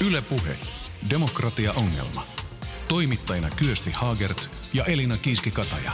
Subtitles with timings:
[0.00, 0.56] Yle Puhe.
[1.10, 2.26] Demokratia-ongelma.
[2.88, 5.92] Toimittajina Kyösti Haagert ja Elina Kiiski-Kataja.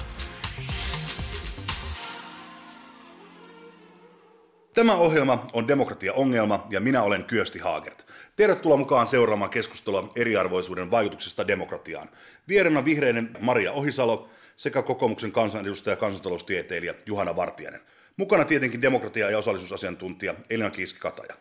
[4.75, 8.07] Tämä ohjelma on demokratia-ongelma ja minä olen Kyösti Haagert.
[8.37, 12.09] Tervetuloa mukaan seuraamaan keskustelua eriarvoisuuden vaikutuksesta demokratiaan.
[12.49, 17.81] Vierenä vihreinen Maria Ohisalo sekä kokoomuksen kansanedustaja ja kansantaloustieteilijä Juhana Vartiainen.
[18.17, 21.35] Mukana tietenkin demokratia- ja osallisuusasiantuntija Elina Kiiski-Kataja.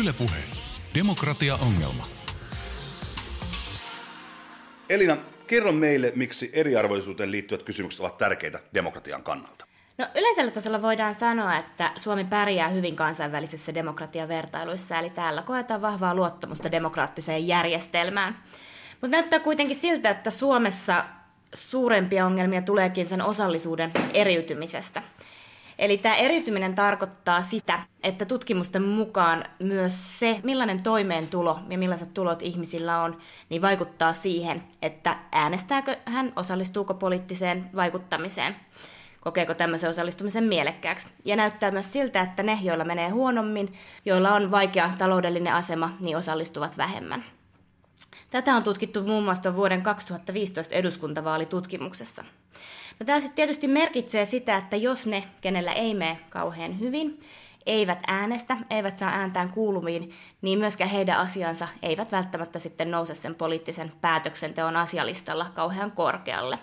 [0.00, 0.44] Yle Puhe.
[0.94, 2.06] Demokratia-ongelma.
[4.88, 5.16] Elina,
[5.46, 9.66] kerro meille, miksi eriarvoisuuteen liittyvät kysymykset ovat tärkeitä demokratian kannalta.
[9.98, 16.14] No, yleisellä tasolla voidaan sanoa, että Suomi pärjää hyvin kansainvälisissä demokratiavertailuissa, eli täällä koetaan vahvaa
[16.14, 18.36] luottamusta demokraattiseen järjestelmään.
[18.90, 21.04] Mutta näyttää kuitenkin siltä, että Suomessa
[21.54, 25.02] suurempia ongelmia tuleekin sen osallisuuden eriytymisestä.
[25.78, 32.42] Eli tämä eriytyminen tarkoittaa sitä, että tutkimusten mukaan myös se, millainen toimeentulo ja millaiset tulot
[32.42, 38.56] ihmisillä on, niin vaikuttaa siihen, että äänestääkö hän, osallistuuko poliittiseen vaikuttamiseen,
[39.20, 41.06] kokeeko tämmöisen osallistumisen mielekkääksi.
[41.24, 43.72] Ja näyttää myös siltä, että ne, joilla menee huonommin,
[44.04, 47.24] joilla on vaikea taloudellinen asema, niin osallistuvat vähemmän.
[48.30, 52.24] Tätä on tutkittu muun muassa vuoden 2015 eduskuntavaalitutkimuksessa.
[53.00, 57.20] No tämä sitten tietysti merkitsee sitä, että jos ne, kenellä ei mene kauhean hyvin,
[57.66, 63.34] eivät äänestä, eivät saa ääntään kuuluviin, niin myöskään heidän asiansa eivät välttämättä sitten nouse sen
[63.34, 66.58] poliittisen päätöksenteon asialistalla kauhean korkealle.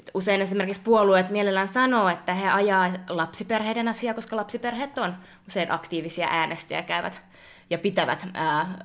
[0.00, 5.16] Et usein esimerkiksi puolueet mielellään sanoo, että he ajaa lapsiperheiden asiaa, koska lapsiperheet on
[5.48, 7.22] usein aktiivisia äänestäjiä, käyvät
[7.70, 8.78] ja pitävät ää,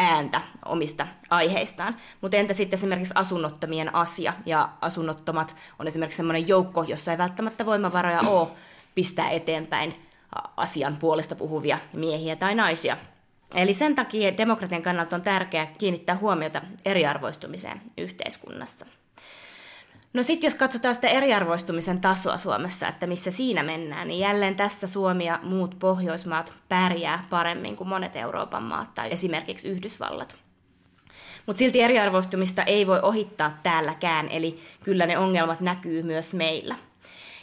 [0.00, 1.96] ääntä omista aiheistaan.
[2.20, 7.66] Mutta entä sitten esimerkiksi asunnottomien asia, ja asunnottomat on esimerkiksi sellainen joukko, jossa ei välttämättä
[7.66, 8.48] voimavaroja ole
[8.94, 9.94] pistää eteenpäin
[10.56, 12.96] asian puolesta puhuvia miehiä tai naisia.
[13.54, 18.86] Eli sen takia demokratian kannalta on tärkeää kiinnittää huomiota eriarvoistumiseen yhteiskunnassa.
[20.12, 24.86] No sitten jos katsotaan sitä eriarvoistumisen tasoa Suomessa, että missä siinä mennään, niin jälleen tässä
[24.86, 30.36] Suomi ja muut Pohjoismaat pärjää paremmin kuin monet Euroopan maat tai esimerkiksi Yhdysvallat.
[31.46, 36.76] Mutta silti eriarvoistumista ei voi ohittaa täälläkään, eli kyllä ne ongelmat näkyy myös meillä.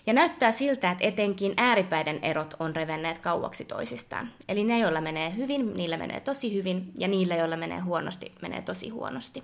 [0.05, 4.29] Ja näyttää siltä, että etenkin ääripäiden erot on revenneet kauaksi toisistaan.
[4.49, 8.61] Eli ne, joilla menee hyvin, niillä menee tosi hyvin, ja niillä, joilla menee huonosti, menee
[8.61, 9.43] tosi huonosti.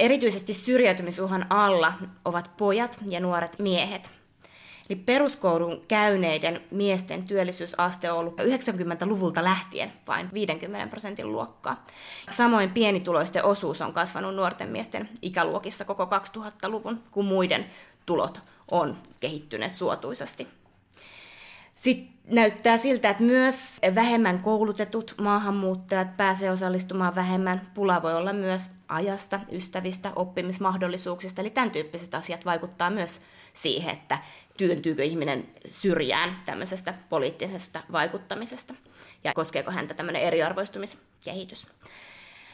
[0.00, 1.92] Erityisesti syrjäytymisuhan alla
[2.24, 4.10] ovat pojat ja nuoret miehet.
[4.90, 11.86] Eli peruskoulun käyneiden miesten työllisyysaste on ollut 90-luvulta lähtien vain 50 prosentin luokkaa.
[12.30, 17.66] Samoin pienituloisten osuus on kasvanut nuorten miesten ikäluokissa koko 2000-luvun, kun muiden
[18.06, 18.40] tulot
[18.70, 20.48] on kehittyneet suotuisasti.
[21.84, 27.62] Sitten näyttää siltä, että myös vähemmän koulutetut maahanmuuttajat pääsee osallistumaan vähemmän.
[27.74, 33.20] Pula voi olla myös ajasta, ystävistä, oppimismahdollisuuksista, eli tämän tyyppiset asiat vaikuttaa myös
[33.52, 34.18] siihen, että
[34.56, 38.74] työntyykö ihminen syrjään tämmöisestä poliittisesta vaikuttamisesta
[39.24, 41.66] ja koskeeko häntä tämmöinen eriarvoistumiskehitys.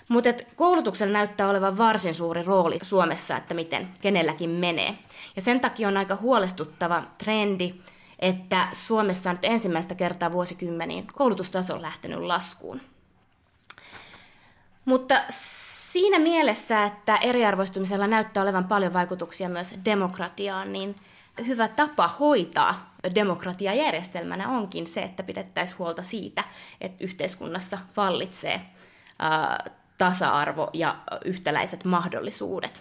[0.08, 4.98] Mutta koulutuksella näyttää olevan varsin suuri rooli Suomessa, että miten kenelläkin menee.
[5.36, 7.74] Ja sen takia on aika huolestuttava trendi,
[8.20, 12.80] että Suomessa on nyt ensimmäistä kertaa vuosikymmeniin koulutustaso on lähtenyt laskuun.
[14.84, 15.14] Mutta
[15.92, 20.96] siinä mielessä, että eriarvoistumisella näyttää olevan paljon vaikutuksia myös demokratiaan, niin
[21.46, 26.44] hyvä tapa hoitaa demokratiajärjestelmänä onkin se, että pidettäisiin huolta siitä,
[26.80, 28.60] että yhteiskunnassa vallitsee
[29.98, 32.80] tasa-arvo ja yhtäläiset mahdollisuudet.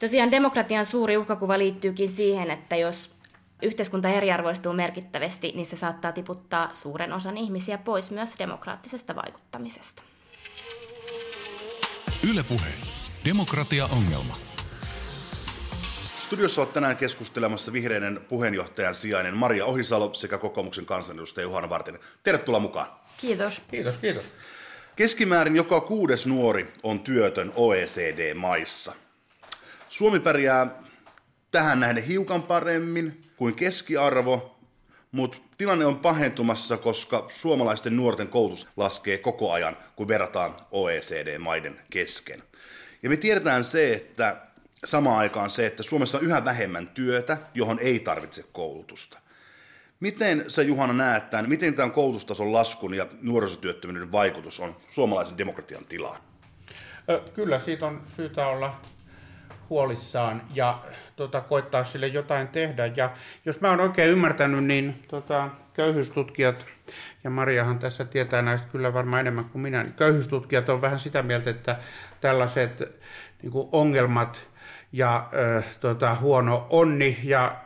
[0.00, 3.11] Tosiaan demokratian suuri uhkakuva liittyykin siihen, että jos
[3.62, 10.02] yhteiskunta eriarvoistuu merkittävästi, niin se saattaa tiputtaa suuren osan ihmisiä pois myös demokraattisesta vaikuttamisesta.
[12.30, 12.68] Ylepuhe.
[13.24, 14.36] Demokratia-ongelma.
[16.24, 22.00] Studiossa ovat tänään keskustelemassa vihreiden puheenjohtajan sijainen Maria Ohisalo sekä kokoomuksen kansanedustaja Juhana Vartinen.
[22.22, 22.86] Tervetuloa mukaan.
[23.16, 23.62] Kiitos.
[23.70, 24.24] Kiitos, kiitos.
[24.96, 28.92] Keskimäärin joka kuudes nuori on työtön OECD-maissa.
[29.88, 30.66] Suomi pärjää
[31.50, 34.58] tähän nähden hiukan paremmin kuin keskiarvo,
[35.12, 42.42] mutta tilanne on pahentumassa, koska suomalaisten nuorten koulutus laskee koko ajan, kun verrataan OECD-maiden kesken.
[43.02, 44.36] Ja me tiedetään se, että
[44.84, 49.18] samaan aikaan se, että Suomessa on yhä vähemmän työtä, johon ei tarvitse koulutusta.
[50.00, 55.84] Miten sä Juhana näet tämän, miten tämän koulutustason laskun ja nuorisotyöttömyyden vaikutus on suomalaisen demokratian
[55.84, 56.20] tilaan?
[57.34, 58.80] Kyllä siitä on syytä olla
[59.70, 60.78] huolissaan ja
[61.22, 62.86] tota, koittaa sille jotain tehdä.
[62.86, 63.10] Ja
[63.44, 66.66] jos mä oon oikein ymmärtänyt, niin tota, köyhyystutkijat,
[67.24, 71.22] ja Mariahan tässä tietää näistä kyllä varmaan enemmän kuin minä, niin köyhyystutkijat on vähän sitä
[71.22, 71.76] mieltä, että
[72.20, 72.78] tällaiset
[73.42, 74.48] niin ongelmat
[74.92, 77.56] ja ö, tota, huono onni ja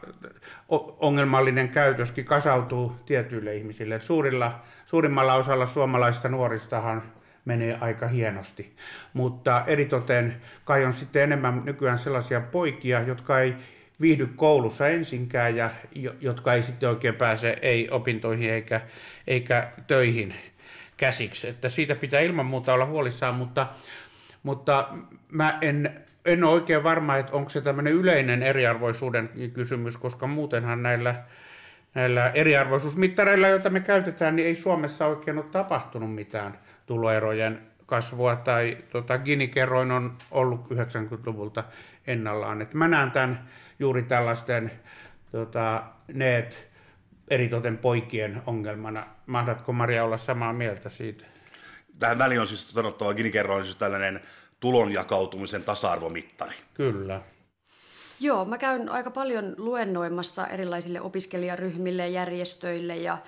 [0.98, 4.00] ongelmallinen käytöskin kasautuu tietyille ihmisille.
[4.00, 7.02] Suurilla, suurimmalla osalla suomalaista nuoristahan
[7.46, 8.76] menee aika hienosti.
[9.12, 13.54] Mutta eritoten kai on sitten enemmän nykyään sellaisia poikia, jotka ei
[14.00, 15.70] viihdy koulussa ensinkään ja
[16.20, 18.80] jotka ei sitten oikein pääse ei opintoihin eikä,
[19.26, 20.34] eikä töihin
[20.96, 21.48] käsiksi.
[21.48, 23.66] Että siitä pitää ilman muuta olla huolissaan, mutta,
[24.42, 24.88] mutta
[25.30, 30.82] mä en, en ole oikein varma, että onko se tämmöinen yleinen eriarvoisuuden kysymys, koska muutenhan
[30.82, 31.14] näillä,
[31.94, 38.78] näillä eriarvoisuusmittareilla, joita me käytetään, niin ei Suomessa oikein ole tapahtunut mitään tuloerojen kasvua tai
[38.90, 41.64] tota, Gini-kerroin on ollut 90-luvulta
[42.06, 42.62] ennallaan.
[42.62, 43.48] Et mä näen tämän
[43.78, 44.72] juuri tällaisten
[45.32, 46.68] tota, neet
[47.28, 49.06] eritoten poikien ongelmana.
[49.26, 51.24] Mahdatko Maria olla samaa mieltä siitä?
[51.98, 54.20] Tähän väliin on siis sanottava, Gini-kerroin siis tällainen
[54.60, 56.54] tulon jakautumisen tasa-arvomittari.
[56.74, 57.20] Kyllä.
[58.20, 63.18] Joo, mä käyn aika paljon luennoimassa erilaisille opiskelijaryhmille, ja järjestöille ja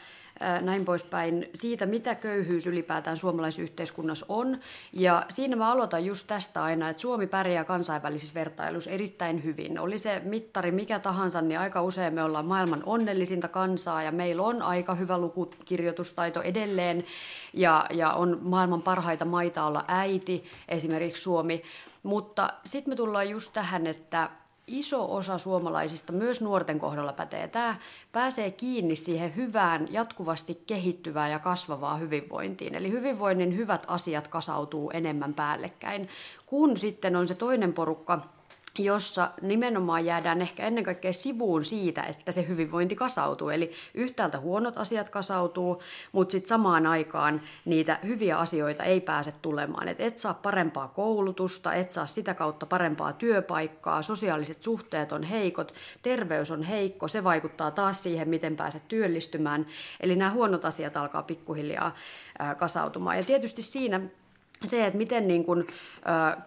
[0.60, 4.58] näin poispäin, siitä mitä köyhyys ylipäätään suomalaisyhteiskunnassa on.
[4.92, 9.78] Ja siinä mä aloitan just tästä aina, että Suomi pärjää kansainvälisissä vertailuissa erittäin hyvin.
[9.78, 14.42] Oli se mittari mikä tahansa, niin aika usein me ollaan maailman onnellisinta kansaa ja meillä
[14.42, 17.04] on aika hyvä lukukirjoitustaito edelleen
[17.52, 21.62] ja, ja on maailman parhaita maita olla äiti, esimerkiksi Suomi.
[22.02, 24.30] Mutta sitten me tullaan just tähän, että
[24.68, 27.76] iso osa suomalaisista, myös nuorten kohdalla pätee tämä,
[28.12, 32.74] pääsee kiinni siihen hyvään, jatkuvasti kehittyvään ja kasvavaan hyvinvointiin.
[32.74, 36.08] Eli hyvinvoinnin hyvät asiat kasautuu enemmän päällekkäin,
[36.46, 38.37] kun sitten on se toinen porukka,
[38.78, 43.48] jossa nimenomaan jäädään ehkä ennen kaikkea sivuun siitä, että se hyvinvointi kasautuu.
[43.48, 45.82] Eli yhtäältä huonot asiat kasautuu,
[46.12, 49.88] mutta sitten samaan aikaan niitä hyviä asioita ei pääse tulemaan.
[49.88, 55.74] Et et saa parempaa koulutusta, et saa sitä kautta parempaa työpaikkaa, sosiaaliset suhteet on heikot,
[56.02, 59.66] terveys on heikko, se vaikuttaa taas siihen, miten pääset työllistymään.
[60.00, 61.94] Eli nämä huonot asiat alkaa pikkuhiljaa
[62.58, 63.16] kasautumaan.
[63.16, 64.00] Ja tietysti siinä
[64.64, 65.66] se, että miten niin kuin,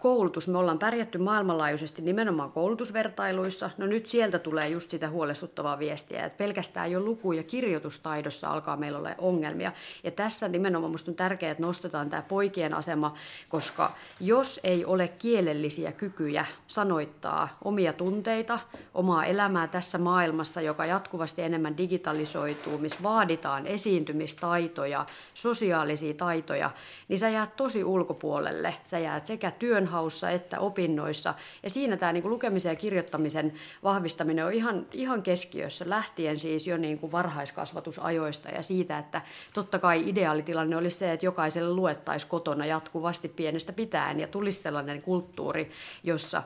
[0.00, 6.24] koulutus, me ollaan pärjätty maailmanlaajuisesti nimenomaan koulutusvertailuissa, no nyt sieltä tulee just sitä huolestuttavaa viestiä,
[6.24, 9.72] että pelkästään jo luku- ja kirjoitustaidossa alkaa meillä olla ongelmia.
[10.04, 13.14] Ja tässä nimenomaan minusta on tärkeää, että nostetaan tämä poikien asema,
[13.48, 18.58] koska jos ei ole kielellisiä kykyjä sanoittaa omia tunteita,
[18.94, 26.70] omaa elämää tässä maailmassa, joka jatkuvasti enemmän digitalisoituu, missä vaaditaan esiintymistaitoja, sosiaalisia taitoja,
[27.08, 28.74] niin sä jäät tosi ulkoa ulkopuolelle.
[28.84, 31.34] Sä jäät sekä työnhaussa että opinnoissa.
[31.62, 33.52] Ja siinä tämä niin lukemisen ja kirjoittamisen
[33.82, 39.22] vahvistaminen on ihan, ihan keskiössä, lähtien siis jo niin kuin varhaiskasvatusajoista ja siitä, että
[39.54, 45.02] totta kai ideaalitilanne olisi se, että jokaiselle luettaisiin kotona jatkuvasti pienestä pitäen ja tulisi sellainen
[45.02, 45.70] kulttuuri,
[46.04, 46.42] jossa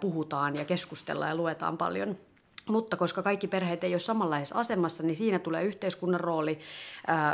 [0.00, 2.16] puhutaan ja keskustellaan ja luetaan paljon.
[2.68, 6.58] Mutta koska kaikki perheet ei ole samanlaisessa asemassa, niin siinä tulee yhteiskunnan rooli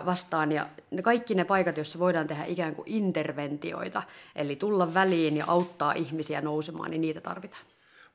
[0.06, 0.66] vastaan ja
[1.02, 4.02] kaikki ne paikat, joissa voidaan tehdä ikään kuin interventioita,
[4.36, 7.62] eli tulla väliin ja auttaa ihmisiä nousemaan, niin niitä tarvitaan.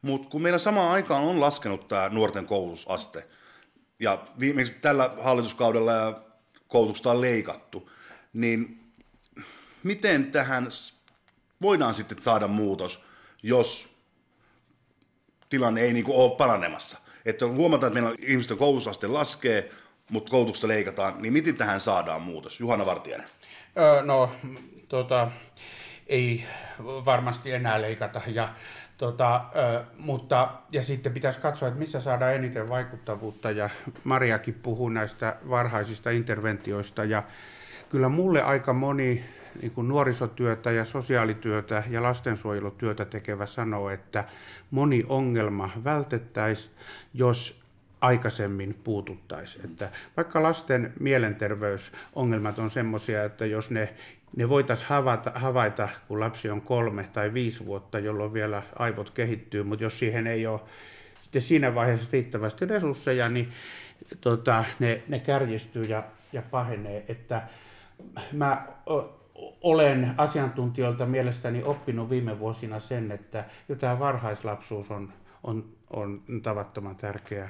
[0.01, 3.27] Mutta kun meillä samaan aikaan on laskenut tämä nuorten koulutusaste,
[3.99, 6.21] ja viimeksi tällä hallituskaudella
[6.67, 7.89] koulutusta on leikattu,
[8.33, 8.91] niin
[9.83, 10.67] miten tähän
[11.61, 13.03] voidaan sitten saada muutos,
[13.43, 13.95] jos
[15.49, 17.04] tilanne ei niin kuin ole paranemassa?
[17.25, 19.71] Että huomataan, että meillä ihmisten koulutusaste laskee,
[20.09, 22.59] mutta koulutusta leikataan, niin miten tähän saadaan muutos?
[22.59, 23.27] Juhana Vartijainen.
[23.77, 24.31] Öö, no,
[24.89, 25.31] tota,
[26.07, 26.43] ei
[26.83, 28.21] varmasti enää leikata.
[28.27, 28.49] Ja,
[28.97, 33.51] tota, ö, mutta, ja sitten pitäisi katsoa, että missä saadaan eniten vaikuttavuutta.
[33.51, 33.69] Ja
[34.03, 37.03] Mariakin puhuu näistä varhaisista interventioista.
[37.03, 37.23] Ja
[37.89, 39.25] kyllä mulle aika moni
[39.61, 44.23] niin kuin nuorisotyötä ja sosiaalityötä ja lastensuojelutyötä tekevä sanoo, että
[44.71, 46.75] moni ongelma vältettäisiin,
[47.13, 47.61] jos
[48.01, 49.65] aikaisemmin puututtaisiin.
[49.65, 53.93] Että vaikka lasten mielenterveysongelmat on sellaisia, että jos ne,
[54.35, 59.63] ne voitaisiin havaita, havaita, kun lapsi on kolme tai viisi vuotta, jolloin vielä aivot kehittyy,
[59.63, 60.59] mutta jos siihen ei ole
[61.21, 63.51] sitten siinä vaiheessa riittävästi resursseja, niin
[64.21, 67.05] tota, ne, ne kärjistyy ja, ja pahenee.
[67.07, 67.41] Että
[68.31, 68.67] mä
[69.61, 75.13] olen asiantuntijoilta mielestäni oppinut viime vuosina sen, että jo tämä varhaislapsuus on,
[75.43, 77.49] on, on tavattoman tärkeää.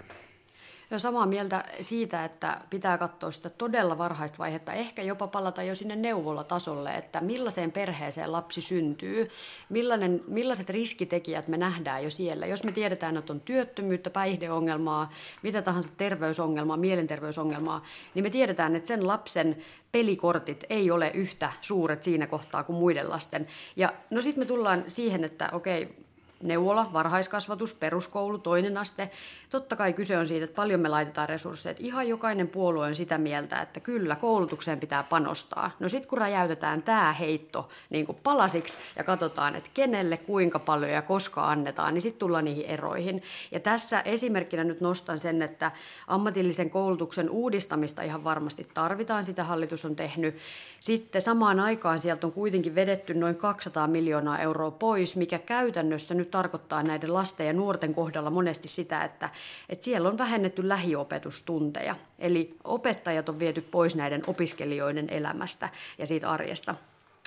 [0.96, 5.76] Ja samaa mieltä siitä, että pitää katsoa sitä todella varhaista vaihetta, ehkä jopa palata jo
[5.76, 9.30] sinne neuvolatasolle, että millaiseen perheeseen lapsi syntyy,
[9.70, 12.46] millainen, millaiset riskitekijät me nähdään jo siellä.
[12.46, 15.12] Jos me tiedetään, että on työttömyyttä, päihdeongelmaa,
[15.44, 17.84] mitä tahansa terveysongelmaa, mielenterveysongelmaa,
[18.14, 19.58] niin me tiedetään, että sen lapsen
[19.92, 23.48] pelikortit ei ole yhtä suuret siinä kohtaa kuin muiden lasten.
[23.76, 26.05] Ja no sitten me tullaan siihen, että okei,
[26.48, 29.12] neuvola, varhaiskasvatus, peruskoulu, toinen aste.
[29.50, 31.72] Totta kai kyse on siitä, että paljon me laitetaan resursseja.
[31.72, 35.72] Että ihan jokainen puolue on sitä mieltä, että kyllä koulutukseen pitää panostaa.
[35.80, 40.92] No sitten kun räjäytetään tämä heitto niin kuin palasiksi ja katsotaan, että kenelle, kuinka paljon
[40.92, 43.24] ja koska annetaan, niin sitten tullaan niihin eroihin.
[43.52, 45.72] Ja tässä esimerkkinä nyt nostan sen, että
[46.08, 49.24] ammatillisen koulutuksen uudistamista ihan varmasti tarvitaan.
[49.24, 50.38] Sitä hallitus on tehnyt.
[50.80, 56.35] Sitten samaan aikaan sieltä on kuitenkin vedetty noin 200 miljoonaa euroa pois, mikä käytännössä nyt
[56.36, 59.30] tarkoittaa näiden lasten ja nuorten kohdalla monesti sitä, että,
[59.70, 61.96] että siellä on vähennetty lähiopetustunteja.
[62.20, 66.76] Eli opettajat on viety pois näiden opiskelijoiden elämästä ja siitä arjesta.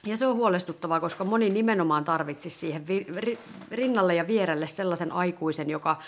[0.05, 2.85] Ja se on huolestuttavaa, koska moni nimenomaan tarvitsisi siihen
[3.71, 5.99] rinnalle ja vierelle sellaisen aikuisen, joka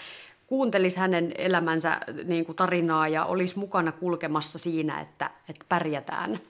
[0.47, 6.41] kuuntelisi hänen elämänsä niin kuin tarinaa ja olisi mukana kulkemassa siinä, että, että pärjätään.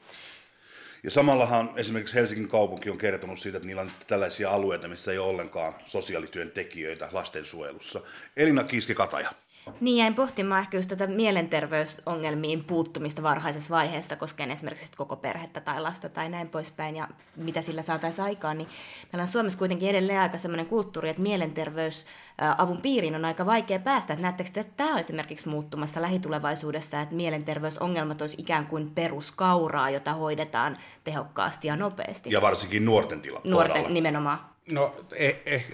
[1.02, 5.18] Ja samallahan esimerkiksi Helsingin kaupunki on kertonut siitä, että niillä on tällaisia alueita, missä ei
[5.18, 8.00] ole ollenkaan sosiaalityöntekijöitä lastensuojelussa.
[8.36, 9.32] Elina Kiiski-Kataja.
[9.80, 15.80] Niin jäin pohtimaan ehkä just tätä mielenterveysongelmiin puuttumista varhaisessa vaiheessa koskien esimerkiksi koko perhettä tai
[15.80, 18.68] lasta tai näin poispäin ja mitä sillä saataisiin aikaan, niin
[19.12, 24.12] meillä on Suomessa kuitenkin edelleen aika sellainen kulttuuri, että mielenterveysavun piiriin on aika vaikea päästä.
[24.12, 30.12] Että näettekö että tämä on esimerkiksi muuttumassa lähitulevaisuudessa, että mielenterveysongelmat olisi ikään kuin peruskauraa, jota
[30.12, 32.30] hoidetaan tehokkaasti ja nopeasti?
[32.32, 33.40] Ja varsinkin nuorten tila.
[33.44, 33.94] Nuorten kohdalla.
[33.94, 34.38] nimenomaan.
[34.72, 35.66] No eh, eh,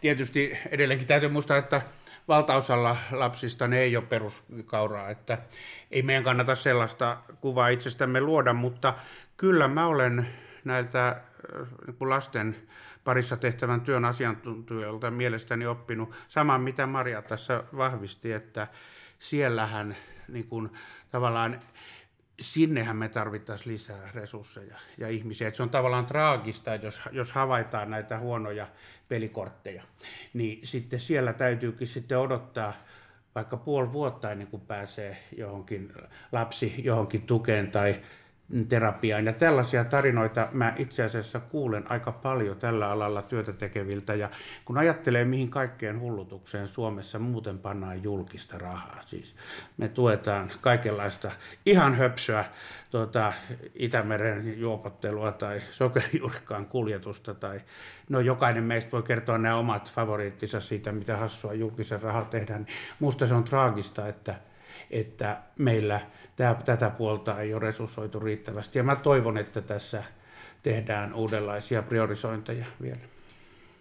[0.00, 1.82] tietysti edelleenkin täytyy muistaa, että
[2.28, 5.38] valtaosalla lapsista ne ei ole peruskauraa, että
[5.90, 8.94] ei meidän kannata sellaista kuvaa itsestämme luoda, mutta
[9.36, 10.28] kyllä mä olen
[10.64, 11.16] näiltä äh,
[11.86, 12.56] niin lasten
[13.04, 18.66] parissa tehtävän työn asiantuntijoilta mielestäni oppinut saman, mitä Maria tässä vahvisti, että
[19.18, 19.96] siellähän
[20.28, 20.70] niin kuin,
[21.10, 21.60] tavallaan
[22.40, 25.48] sinnehän me tarvittaisiin lisää resursseja ja ihmisiä.
[25.48, 28.66] Et se on tavallaan traagista, jos, jos havaitaan näitä huonoja
[29.08, 29.82] pelikortteja,
[30.34, 32.72] niin sitten siellä täytyykin sitten odottaa
[33.34, 35.92] vaikka puoli vuotta ennen kuin pääsee johonkin
[36.32, 38.00] lapsi johonkin tukeen tai
[38.68, 39.24] terapiaan.
[39.24, 44.14] Ja tällaisia tarinoita mä itse asiassa kuulen aika paljon tällä alalla työtä tekeviltä.
[44.14, 44.28] Ja
[44.64, 49.36] kun ajattelee, mihin kaikkeen hullutukseen Suomessa muuten pannaan julkista rahaa, siis
[49.76, 51.30] me tuetaan kaikenlaista
[51.66, 52.44] ihan höpsöä
[52.90, 53.32] tuota,
[53.74, 57.34] Itämeren juopottelua tai sokerijuurikkaan kuljetusta.
[57.34, 57.60] Tai,
[58.08, 62.66] no jokainen meistä voi kertoa nämä omat favoriittinsa siitä, mitä hassua julkisen rahalla tehdään.
[63.00, 64.34] Musta se on traagista, että
[64.90, 66.00] että meillä
[66.36, 68.78] tämä, tätä puolta ei ole resurssoitu riittävästi.
[68.78, 70.04] Ja mä toivon, että tässä
[70.62, 73.17] tehdään uudenlaisia priorisointeja vielä.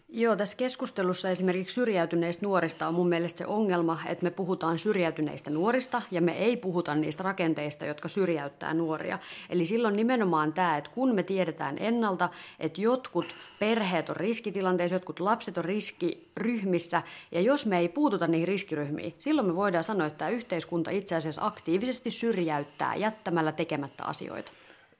[0.09, 5.49] Joo, tässä keskustelussa esimerkiksi syrjäytyneistä nuorista on mun mielestä se ongelma, että me puhutaan syrjäytyneistä
[5.49, 9.19] nuorista ja me ei puhuta niistä rakenteista, jotka syrjäyttää nuoria.
[9.49, 13.25] Eli silloin nimenomaan tämä, että kun me tiedetään ennalta, että jotkut
[13.59, 19.47] perheet on riskitilanteissa, jotkut lapset on riskiryhmissä ja jos me ei puututa niihin riskiryhmiin, silloin
[19.47, 24.51] me voidaan sanoa, että tämä yhteiskunta itse asiassa aktiivisesti syrjäyttää jättämällä tekemättä asioita.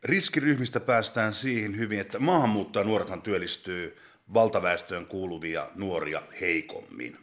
[0.04, 3.98] Riskiryhmistä päästään siihen hyvin, että maahanmuuttajanuorethan työllistyy
[4.34, 7.18] valtaväestöön kuuluvia nuoria heikommin.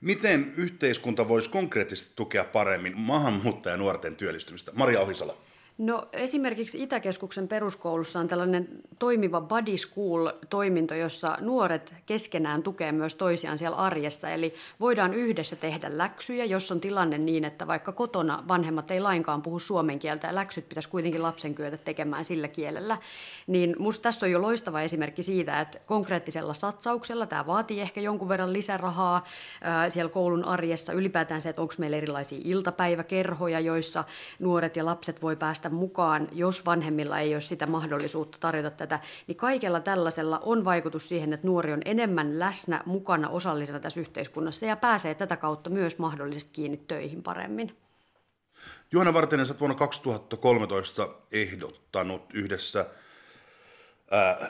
[0.00, 4.72] Miten yhteiskunta voisi konkreettisesti tukea paremmin maahanmuuttajanuorten työllistymistä?
[4.74, 5.38] Maria Ohisalo.
[5.78, 13.58] No esimerkiksi Itäkeskuksen peruskoulussa on tällainen toimiva Buddy School-toiminto, jossa nuoret keskenään tukee myös toisiaan
[13.58, 14.30] siellä arjessa.
[14.30, 19.42] Eli voidaan yhdessä tehdä läksyjä, jos on tilanne niin, että vaikka kotona vanhemmat ei lainkaan
[19.42, 22.98] puhu suomen kieltä ja läksyt pitäisi kuitenkin lapsen kyetä tekemään sillä kielellä.
[23.46, 28.28] Niin musta tässä on jo loistava esimerkki siitä, että konkreettisella satsauksella, tämä vaatii ehkä jonkun
[28.28, 29.26] verran lisärahaa
[29.60, 34.04] ää, siellä koulun arjessa, ylipäätään se, että onko meillä erilaisia iltapäiväkerhoja, joissa
[34.38, 39.36] nuoret ja lapset voi päästä mukaan, jos vanhemmilla ei ole sitä mahdollisuutta tarjota tätä, niin
[39.36, 44.76] kaikella tällaisella on vaikutus siihen, että nuori on enemmän läsnä, mukana, osallisena tässä yhteiskunnassa ja
[44.76, 47.76] pääsee tätä kautta myös mahdollisesti kiinni töihin paremmin.
[48.92, 52.86] Juhana Vartinen, olet vuonna 2013 ehdottanut yhdessä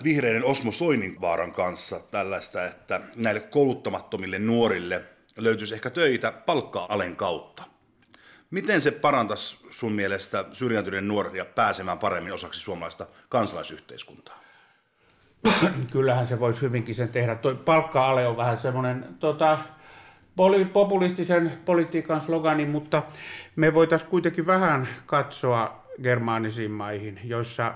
[0.05, 5.05] vihreiden Osmo Soininvaaran kanssa tällaista, että näille kouluttamattomille nuorille
[5.37, 7.72] löytyisi ehkä töitä palkka-alen kautta.
[8.53, 14.41] Miten se parantaisi sun mielestä syrjäytyneen nuoria pääsemään paremmin osaksi suomalaista kansalaisyhteiskuntaa?
[15.93, 17.35] Kyllähän se voisi hyvinkin sen tehdä.
[17.35, 19.59] Toi palkka-ale on vähän semmoinen, tota,
[20.73, 23.03] populistisen politiikan slogani, mutta
[23.57, 27.75] me voitaisiin kuitenkin vähän katsoa germaanisiin maihin, joissa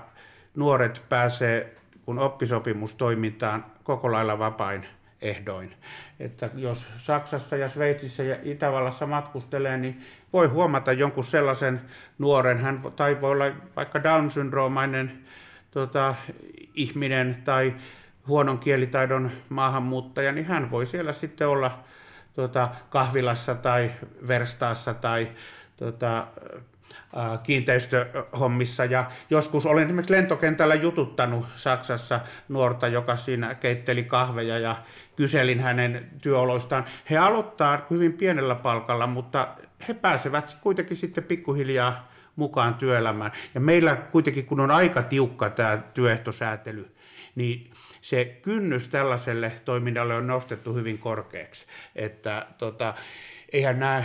[0.55, 4.85] nuoret pääsee kun oppisopimustoimintaan koko lailla vapain
[5.21, 5.73] ehdoin.
[6.19, 11.81] Että jos Saksassa ja Sveitsissä ja Itävallassa matkustelee, niin voi huomata jonkun sellaisen
[12.17, 15.11] nuoren, hän, tai voi olla vaikka Down-syndroomainen
[15.71, 16.15] tota,
[16.73, 17.73] ihminen tai
[18.27, 21.79] huonon kielitaidon maahanmuuttaja, niin hän voi siellä sitten olla
[22.35, 23.91] tota, kahvilassa tai
[24.27, 25.27] verstaassa tai
[25.77, 26.27] tota,
[27.43, 28.85] kiinteistöhommissa.
[28.85, 32.19] Ja joskus olen esimerkiksi lentokentällä jututtanut Saksassa
[32.49, 34.75] nuorta, joka siinä keitteli kahveja ja
[35.15, 36.85] kyselin hänen työoloistaan.
[37.09, 39.47] He aloittaa hyvin pienellä palkalla, mutta
[39.87, 43.31] he pääsevät kuitenkin sitten pikkuhiljaa mukaan työelämään.
[43.55, 46.95] Ja meillä kuitenkin, kun on aika tiukka tämä työehtosäätely,
[47.35, 51.65] niin se kynnys tällaiselle toiminnalle on nostettu hyvin korkeaksi.
[51.95, 52.93] Että tota,
[53.51, 54.03] eihän nämä,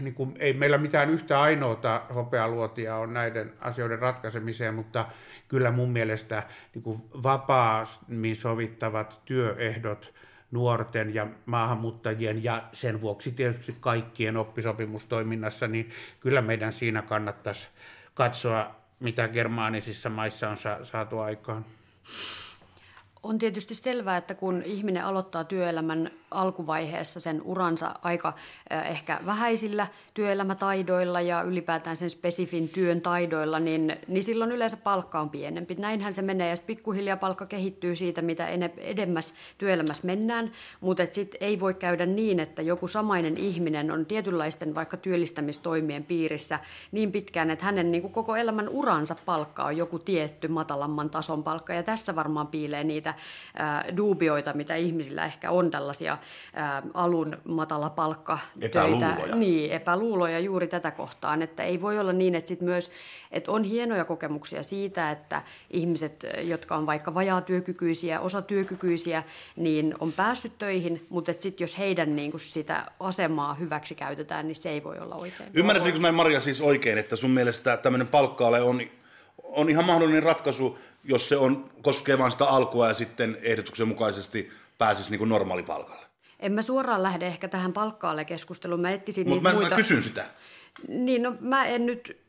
[0.00, 5.06] niin kuin, ei meillä mitään yhtä ainoata hopealuotia on näiden asioiden ratkaisemiseen, mutta
[5.48, 6.42] kyllä mun mielestä
[6.74, 10.14] niin kuin vapaammin sovittavat työehdot
[10.54, 17.68] nuorten ja maahanmuuttajien ja sen vuoksi tietysti kaikkien oppisopimustoiminnassa, niin kyllä meidän siinä kannattaisi
[18.14, 21.64] katsoa, mitä germaanisissa maissa on saatu aikaan.
[23.24, 28.32] On tietysti selvää, että kun ihminen aloittaa työelämän alkuvaiheessa sen uransa aika
[28.84, 35.30] ehkä vähäisillä työelämätaidoilla ja ylipäätään sen spesifin työn taidoilla, niin, niin silloin yleensä palkka on
[35.30, 35.74] pienempi.
[35.74, 41.60] Näinhän se menee ja pikkuhiljaa palkka kehittyy siitä, mitä edemmäs työelämässä mennään, mutta sitten ei
[41.60, 46.58] voi käydä niin, että joku samainen ihminen on tietynlaisten vaikka työllistämistoimien piirissä
[46.92, 51.44] niin pitkään, että hänen niin kuin koko elämän uransa palkka on joku tietty matalamman tason
[51.44, 53.13] palkka ja tässä varmaan piilee niitä
[53.54, 56.18] ää, duubioita, mitä ihmisillä ehkä on tällaisia
[56.54, 59.36] ää, alun matala palkka Epäluuloja.
[59.36, 62.90] Niin, epäluuloja juuri tätä kohtaan, että ei voi olla niin, että sit myös
[63.34, 69.22] että on hienoja kokemuksia siitä, että ihmiset, jotka on vaikka vajaa-työkykyisiä, osatyökykyisiä,
[69.56, 74.56] niin on päässyt töihin, mutta sitten jos heidän niin kuin sitä asemaa hyväksi käytetään, niin
[74.56, 75.50] se ei voi olla oikein.
[75.54, 78.80] Ymmärrätkö mä Maria siis oikein, että sun mielestä tämmöinen palkkaale on,
[79.42, 84.50] on ihan mahdollinen ratkaisu, jos se on, koskee vain sitä alkua ja sitten ehdotuksen mukaisesti
[84.78, 86.04] pääsisi niin kuin normaalipalkalle?
[86.40, 88.80] En mä suoraan lähde ehkä tähän palkkaalle keskusteluun.
[88.80, 89.70] Mä etsisin Mutta mä, muita...
[89.70, 90.24] mä kysyn sitä.
[90.88, 92.24] Niin, no mä en nyt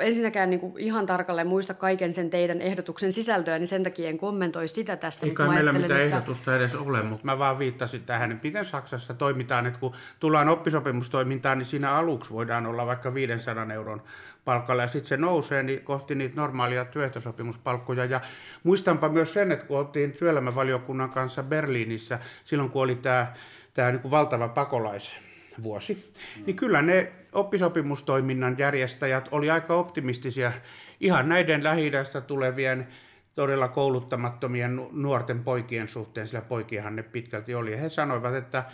[0.00, 4.18] ensinnäkään niin kuin ihan tarkalleen muista kaiken sen teidän ehdotuksen sisältöä, niin sen takia en
[4.18, 5.26] kommentoi sitä tässä.
[5.26, 6.16] Eikä meillä mitään että...
[6.16, 10.48] ehdotusta edes ole, mutta mä vaan viittasin tähän, että miten Saksassa toimitaan, että kun tullaan
[10.48, 14.02] oppisopimustoimintaan, niin siinä aluksi voidaan olla vaikka 500 euron
[14.44, 18.04] palkalla ja sitten se nousee niin kohti niitä normaalia työehtosopimuspalkkoja.
[18.04, 18.20] Ja
[18.62, 23.32] muistanpa myös sen, että kun oltiin työelämävaliokunnan kanssa Berliinissä, silloin kun oli tämä,
[23.74, 26.12] tämä niin valtava pakolaisvuosi,
[26.46, 30.52] niin kyllä ne oppisopimustoiminnan järjestäjät oli aika optimistisia
[31.00, 31.92] ihan näiden lähi
[32.26, 32.88] tulevien
[33.34, 37.72] todella kouluttamattomien nuorten poikien suhteen, sillä poikiahan ne pitkälti oli.
[37.72, 38.64] Ja he sanoivat, että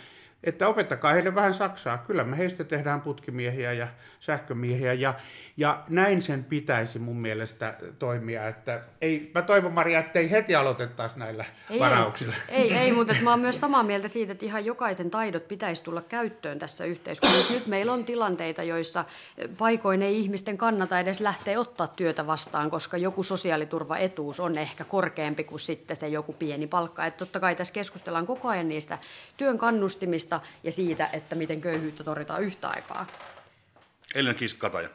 [0.43, 1.97] että opettakaa heille vähän saksaa.
[1.97, 3.87] Kyllä me heistä tehdään putkimiehiä ja
[4.19, 5.13] sähkömiehiä ja,
[5.57, 8.47] ja näin sen pitäisi mun mielestä toimia.
[8.47, 12.35] Että ei, mä toivon Maria, että ei heti aloitettaisi näillä ei, varauksilla.
[12.49, 15.83] Ei, ei, ei mutta mä oon myös samaa mieltä siitä, että ihan jokaisen taidot pitäisi
[15.83, 17.53] tulla käyttöön tässä yhteiskunnassa.
[17.53, 19.05] Nyt meillä on tilanteita, joissa
[19.57, 25.43] paikoin ei ihmisten kannata edes lähteä ottaa työtä vastaan, koska joku sosiaaliturvaetuus on ehkä korkeampi
[25.43, 27.05] kuin sitten se joku pieni palkka.
[27.05, 28.97] Että totta kai tässä keskustellaan koko ajan niistä
[29.37, 33.07] työn kannustimista, köyhyydestä ja siitä, että miten köyhyyttä torjutaan yhtä aikaa.
[34.15, 34.89] Elina Kataja.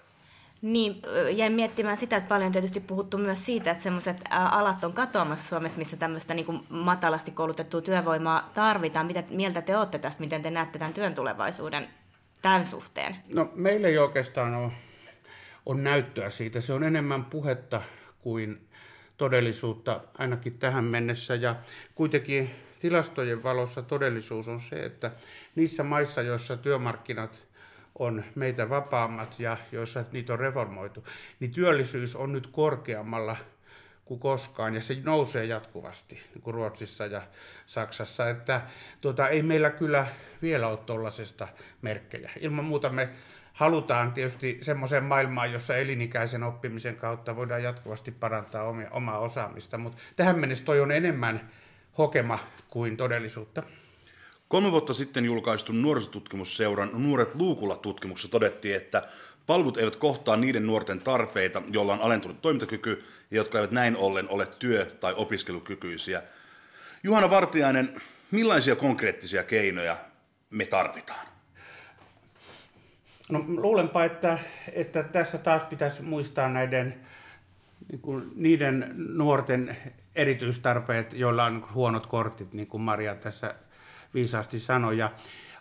[0.62, 1.02] Niin,
[1.36, 5.48] jäin miettimään sitä, että paljon on tietysti puhuttu myös siitä, että sellaiset alat on katoamassa
[5.48, 9.06] Suomessa, missä tämmöistä niin kuin matalasti koulutettua työvoimaa tarvitaan.
[9.06, 11.88] Mitä mieltä te olette tästä, miten te näette tämän työn tulevaisuuden
[12.42, 13.16] tämän suhteen?
[13.34, 14.72] No meillä ei oikeastaan ole,
[15.66, 16.60] on näyttöä siitä.
[16.60, 17.82] Se on enemmän puhetta
[18.18, 18.68] kuin
[19.16, 21.34] todellisuutta ainakin tähän mennessä.
[21.34, 21.56] Ja
[21.94, 25.10] kuitenkin tilastojen valossa todellisuus on se, että
[25.54, 27.46] niissä maissa, joissa työmarkkinat
[27.98, 31.04] on meitä vapaammat ja joissa niitä on reformoitu,
[31.40, 33.36] niin työllisyys on nyt korkeammalla
[34.04, 37.22] kuin koskaan, ja se nousee jatkuvasti, niin kuin Ruotsissa ja
[37.66, 38.60] Saksassa, että
[39.00, 40.06] tuota, ei meillä kyllä
[40.42, 41.48] vielä ole tuollaisesta
[41.82, 42.30] merkkejä.
[42.40, 43.08] Ilman muuta me
[43.52, 49.98] halutaan tietysti semmoiseen maailmaan, jossa elinikäisen oppimisen kautta voidaan jatkuvasti parantaa omia, omaa osaamista, mutta
[50.16, 51.50] tähän mennessä toi on enemmän
[51.98, 52.38] hokema
[52.70, 53.62] kuin todellisuutta.
[54.48, 59.08] Kolme vuotta sitten julkaistun nuorisotutkimusseuran Nuoret luukulla tutkimuksessa todettiin, että
[59.46, 64.28] palvelut eivät kohtaa niiden nuorten tarpeita, joilla on alentunut toimintakyky ja jotka eivät näin ollen
[64.28, 66.22] ole työ- tai opiskelukykyisiä.
[67.02, 69.96] Juhana Vartiainen, millaisia konkreettisia keinoja
[70.50, 71.26] me tarvitaan?
[73.28, 74.38] No luulenpa, että,
[74.72, 76.94] että tässä taas pitäisi muistaa näiden
[77.90, 79.76] niin kuin niiden nuorten
[80.16, 83.54] erityistarpeet, joilla on huonot kortit, niin kuin Maria tässä
[84.14, 84.98] viisaasti sanoi.
[84.98, 85.10] Ja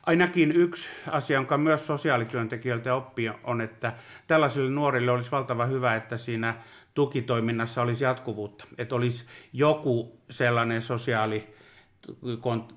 [0.05, 3.93] ainakin yksi asia, jonka myös sosiaalityöntekijöiltä oppii, on, että
[4.27, 6.55] tällaisille nuorille olisi valtava hyvä, että siinä
[6.93, 11.54] tukitoiminnassa olisi jatkuvuutta, että olisi joku sellainen sosiaali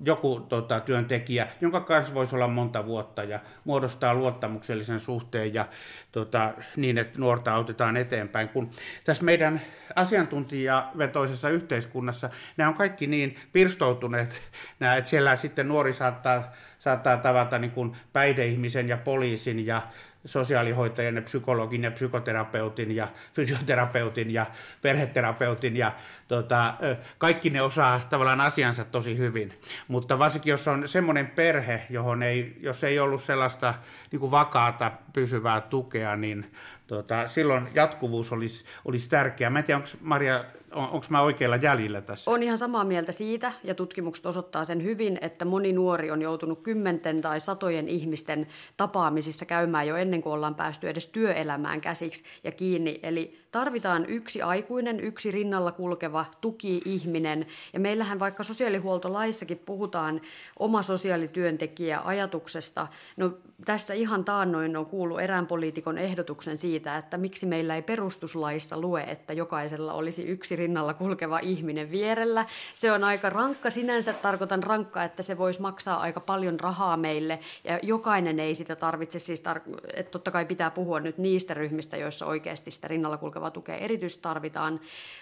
[0.01, 5.65] joku tota, työntekijä, jonka kanssa voisi olla monta vuotta ja muodostaa luottamuksellisen suhteen ja
[6.11, 8.49] tota, niin, että nuorta autetaan eteenpäin.
[8.49, 8.69] Kun
[9.03, 9.61] tässä meidän
[9.95, 14.41] asiantuntijavetoisessa yhteiskunnassa nämä on kaikki niin pirstoutuneet,
[14.79, 19.81] nämä, että siellä sitten nuori saattaa, saattaa tavata niin kuin päihdeihmisen ja poliisin ja
[20.25, 24.45] sosiaalihoitajan ja psykologin ja psykoterapeutin ja fysioterapeutin ja
[24.81, 25.91] perheterapeutin ja
[26.29, 26.73] tota,
[27.17, 29.53] kaikki ne osaa tavallaan asiansa tosi hyvin.
[29.87, 33.73] Mutta varsinkin jos on semmoinen perhe, johon ei, jos ei ollut sellaista
[34.11, 36.51] niin kuin vakaata pysyvää tukea, niin
[36.87, 39.49] tota, silloin jatkuvuus olisi, olisi tärkeää.
[39.49, 42.31] Mä en tiedä, onko Maria on, onko mä oikealla jäljellä tässä?
[42.31, 46.61] On ihan samaa mieltä siitä, ja tutkimukset osoittaa sen hyvin, että moni nuori on joutunut
[46.61, 52.51] kymmenten tai satojen ihmisten tapaamisissa käymään jo ennen kuin ollaan päästy edes työelämään käsiksi ja
[52.51, 52.99] kiinni.
[53.03, 57.45] Eli tarvitaan yksi aikuinen, yksi rinnalla kulkeva tuki-ihminen.
[57.73, 60.21] Ja meillähän vaikka sosiaalihuoltolaissakin puhutaan
[60.59, 62.87] oma sosiaalityöntekijä ajatuksesta.
[63.17, 63.31] No
[63.65, 69.01] tässä ihan taannoin on kuullut erään poliitikon ehdotuksen siitä, että miksi meillä ei perustuslaissa lue,
[69.01, 72.45] että jokaisella olisi yksi rinnalla kulkeva ihminen vierellä.
[72.75, 77.39] Se on aika rankka sinänsä, tarkoitan rankka, että se voisi maksaa aika paljon rahaa meille
[77.63, 81.97] ja jokainen ei sitä tarvitse, siis tar- että totta kai pitää puhua nyt niistä ryhmistä,
[81.97, 84.79] joissa oikeasti sitä rinnalla kulkevaa tukea erityisesti tarvitaan,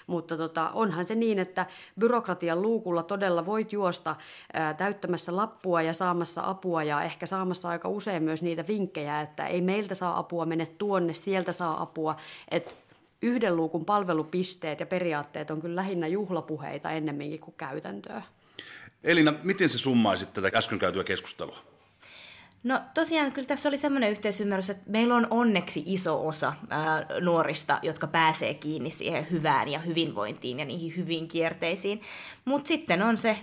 [0.08, 1.66] mutta tota, onhan se niin, että
[2.00, 4.16] byrokratian luukulla todella voit juosta
[4.54, 9.48] ää, täyttämässä lappua ja saamassa apua ja ehkä saamassa aika usein myös niitä vinkkejä, että
[9.48, 12.16] ei meiltä saa apua, mene tuonne, sieltä saa apua,
[12.52, 12.74] että
[13.22, 18.22] yhden luukun palvelupisteet ja periaatteet on kyllä lähinnä juhlapuheita ennemminkin kuin käytäntöä.
[19.04, 21.77] Elina, miten se summaisit tätä äsken käytyä keskustelua?
[22.64, 27.80] No tosiaan kyllä tässä oli semmoinen yhteisymmärrys, että meillä on onneksi iso osa ää, nuorista,
[27.82, 32.02] jotka pääsee kiinni siihen hyvään ja hyvinvointiin ja niihin hyviin kierteisiin.
[32.46, 33.38] Mutta sitten on se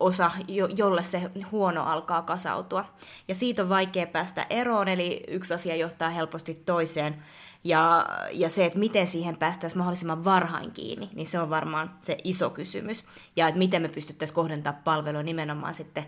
[0.00, 2.84] osa, jo, jolle se huono alkaa kasautua.
[3.28, 7.22] Ja siitä on vaikea päästä eroon, eli yksi asia johtaa helposti toiseen.
[7.64, 12.16] Ja, ja se, että miten siihen päästäisiin mahdollisimman varhain kiinni, niin se on varmaan se
[12.24, 13.04] iso kysymys.
[13.36, 16.06] Ja että miten me pystyttäisiin kohdentamaan palvelua nimenomaan sitten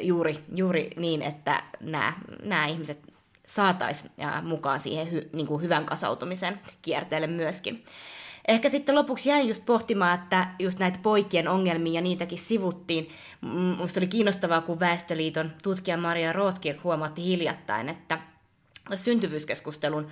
[0.00, 3.12] juuri, juuri niin, että nämä, nämä ihmiset
[3.46, 4.10] saataisiin
[4.42, 7.84] mukaan siihen hy, niin kuin hyvän kasautumisen kierteelle myöskin.
[8.48, 13.08] Ehkä sitten lopuksi jäin just pohtimaan, että just näitä poikien ongelmia ja niitäkin sivuttiin.
[13.40, 18.18] Minusta oli kiinnostavaa, kun Väestöliiton tutkija Maria Rothkirch huomautti hiljattain, että
[18.94, 20.08] syntyvyyskeskustelun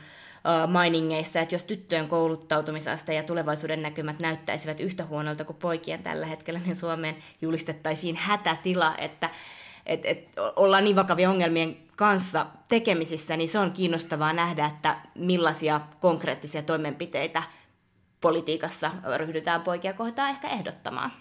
[0.67, 6.61] mainingeissa, että jos tyttöjen kouluttautumisaste ja tulevaisuuden näkymät näyttäisivät yhtä huonolta kuin poikien tällä hetkellä,
[6.65, 9.31] niin Suomeen julistettaisiin hätätila, että
[9.87, 15.81] et, et, ollaan niin vakavia ongelmien kanssa tekemisissä, niin se on kiinnostavaa nähdä, että millaisia
[16.01, 17.43] konkreettisia toimenpiteitä
[18.21, 21.13] politiikassa ryhdytään poikia kohtaan ehkä ehdottamaan.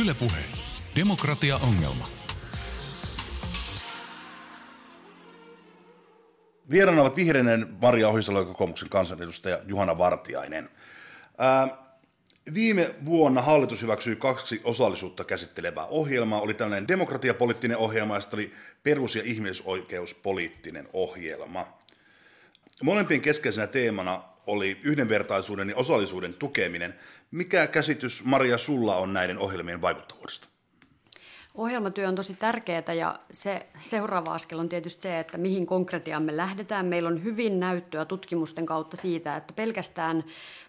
[0.00, 0.44] Ylepuhe.
[0.96, 2.23] Demokratia-ongelma.
[6.70, 10.68] Vieraana ovat vihreinen Maria Ohisalo ja kokoomuksen kansanedustaja Juhana Vartiainen.
[11.38, 11.68] Ää,
[12.54, 16.40] viime vuonna hallitus hyväksyi kaksi osallisuutta käsittelevää ohjelmaa.
[16.40, 21.66] Oli tällainen demokratiapoliittinen ohjelma ja sitten oli perus- ja ihmisoikeuspoliittinen ohjelma.
[22.82, 26.94] Molempien keskeisenä teemana oli yhdenvertaisuuden ja osallisuuden tukeminen.
[27.30, 30.53] Mikä käsitys, Maria, sulla on näiden ohjelmien vaikuttavuudesta?
[31.54, 36.36] Ohjelmatyö on tosi tärkeää ja se seuraava askel on tietysti se, että mihin konkretiaan me
[36.36, 36.86] lähdetään.
[36.86, 40.24] Meillä on hyvin näyttöä tutkimusten kautta siitä, että pelkästään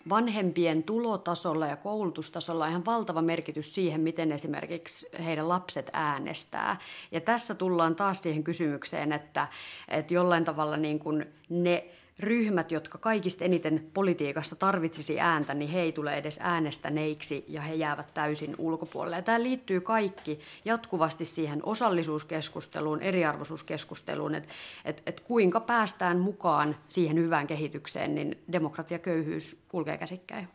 [0.10, 6.80] vanhempien tulotasolla ja koulutustasolla on ihan valtava merkitys siihen, miten esimerkiksi heidän lapset äänestää.
[7.12, 9.48] Ja tässä tullaan taas siihen kysymykseen, että,
[9.88, 11.86] että jollain tavalla niin kuin ne
[12.20, 17.74] ryhmät, jotka kaikista eniten politiikassa tarvitsisi ääntä, niin he ei tule edes äänestäneiksi ja he
[17.74, 19.16] jäävät täysin ulkopuolelle.
[19.16, 24.50] Ja tämä liittyy kaikki jatkuvasti siihen osallisuuskeskusteluun, eriarvoisuuskeskusteluun, että
[24.86, 30.48] et, et kuinka päästään mukaan siihen hyvään kehitykseen, niin demokratiaköyhyys kulkee käsikkäin.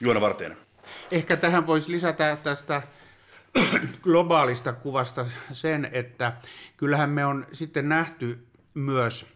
[0.00, 0.58] Juona Vartijainen.
[1.10, 2.82] Ehkä tähän voisi lisätä tästä
[4.02, 6.32] globaalista kuvasta sen, että
[6.76, 9.26] kyllähän me on sitten nähty myös,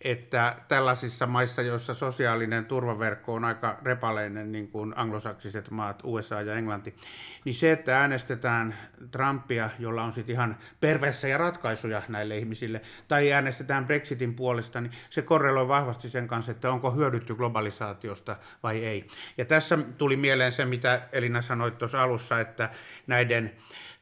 [0.00, 6.54] että tällaisissa maissa, joissa sosiaalinen turvaverkko on aika repaleinen, niin kuin anglosaksiset maat, USA ja
[6.54, 6.96] Englanti,
[7.44, 8.74] niin se, että äänestetään
[9.10, 15.22] Trumpia, jolla on sitten ihan perversejä ratkaisuja näille ihmisille, tai äänestetään Brexitin puolesta, niin se
[15.22, 19.06] korreloi vahvasti sen kanssa, että onko hyödytty globalisaatiosta vai ei.
[19.38, 22.70] Ja tässä tuli mieleen se, mitä Elina sanoi tuossa alussa, että
[23.06, 23.52] näiden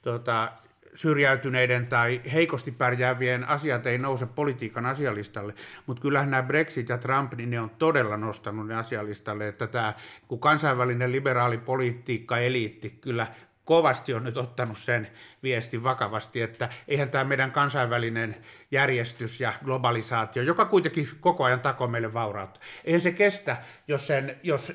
[0.02, 0.52] tota,
[0.94, 5.54] syrjäytyneiden tai heikosti pärjäävien asiat ei nouse politiikan asialistalle,
[5.86, 9.92] mutta kyllähän nämä Brexit ja Trump, niin ne on todella nostanut ne asialistalle, että tämä
[10.28, 13.26] kun kansainvälinen liberaali politiikka eliitti kyllä
[13.64, 15.08] kovasti on nyt ottanut sen
[15.42, 18.36] viestin vakavasti, että eihän tämä meidän kansainvälinen
[18.70, 23.56] järjestys ja globalisaatio, joka kuitenkin koko ajan takoo meille vaurautta, eihän se kestä,
[23.88, 24.72] jos, sen, jos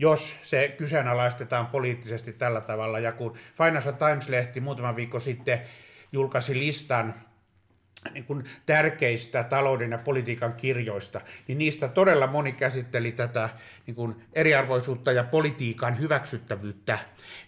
[0.00, 2.98] jos se kyseenalaistetaan poliittisesti tällä tavalla.
[2.98, 5.60] Ja kun Financial Times-lehti muutama viikko sitten
[6.12, 7.14] julkaisi listan
[8.12, 13.48] niin kuin tärkeistä talouden ja politiikan kirjoista, niin niistä todella moni käsitteli tätä
[13.86, 16.98] niin kuin eriarvoisuutta ja politiikan hyväksyttävyyttä.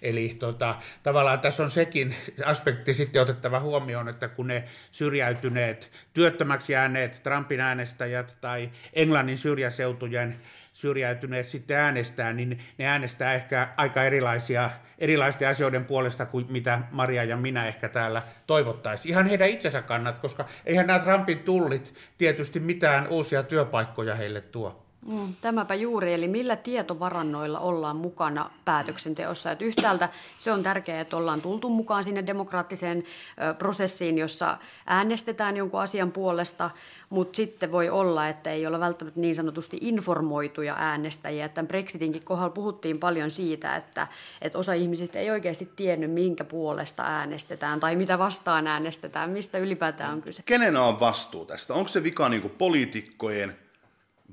[0.02, 6.72] Eli tota, tavallaan tässä on sekin aspekti sitten otettava huomioon, että kun ne syrjäytyneet, työttömäksi
[6.72, 10.40] jääneet Trumpin äänestäjät tai Englannin syrjäseutujen
[10.72, 17.24] syrjäytyneet sitten äänestää, niin ne äänestää ehkä aika erilaisia, erilaisten asioiden puolesta kuin mitä Maria
[17.24, 19.10] ja minä ehkä täällä toivottaisiin.
[19.10, 24.86] Ihan heidän itsensä kannat, koska eihän nämä Trumpin tullit tietysti mitään uusia työpaikkoja heille tuo.
[25.06, 29.50] Mm, tämäpä juuri, eli millä tietovarannoilla ollaan mukana päätöksenteossa.
[29.50, 35.56] Että yhtäältä se on tärkeää, että ollaan tultu mukaan sinne demokraattiseen ö, prosessiin, jossa äänestetään
[35.56, 36.70] jonkun asian puolesta,
[37.10, 41.44] mutta sitten voi olla, että ei ole välttämättä niin sanotusti informoituja äänestäjiä.
[41.44, 44.06] Että Brexitinkin kohdalla puhuttiin paljon siitä, että,
[44.42, 50.12] että osa ihmisistä ei oikeasti tiennyt, minkä puolesta äänestetään tai mitä vastaan äänestetään, mistä ylipäätään
[50.12, 50.42] on kyse.
[50.46, 51.74] Kenen on vastuu tästä?
[51.74, 53.56] Onko se vika niin poliitikkojen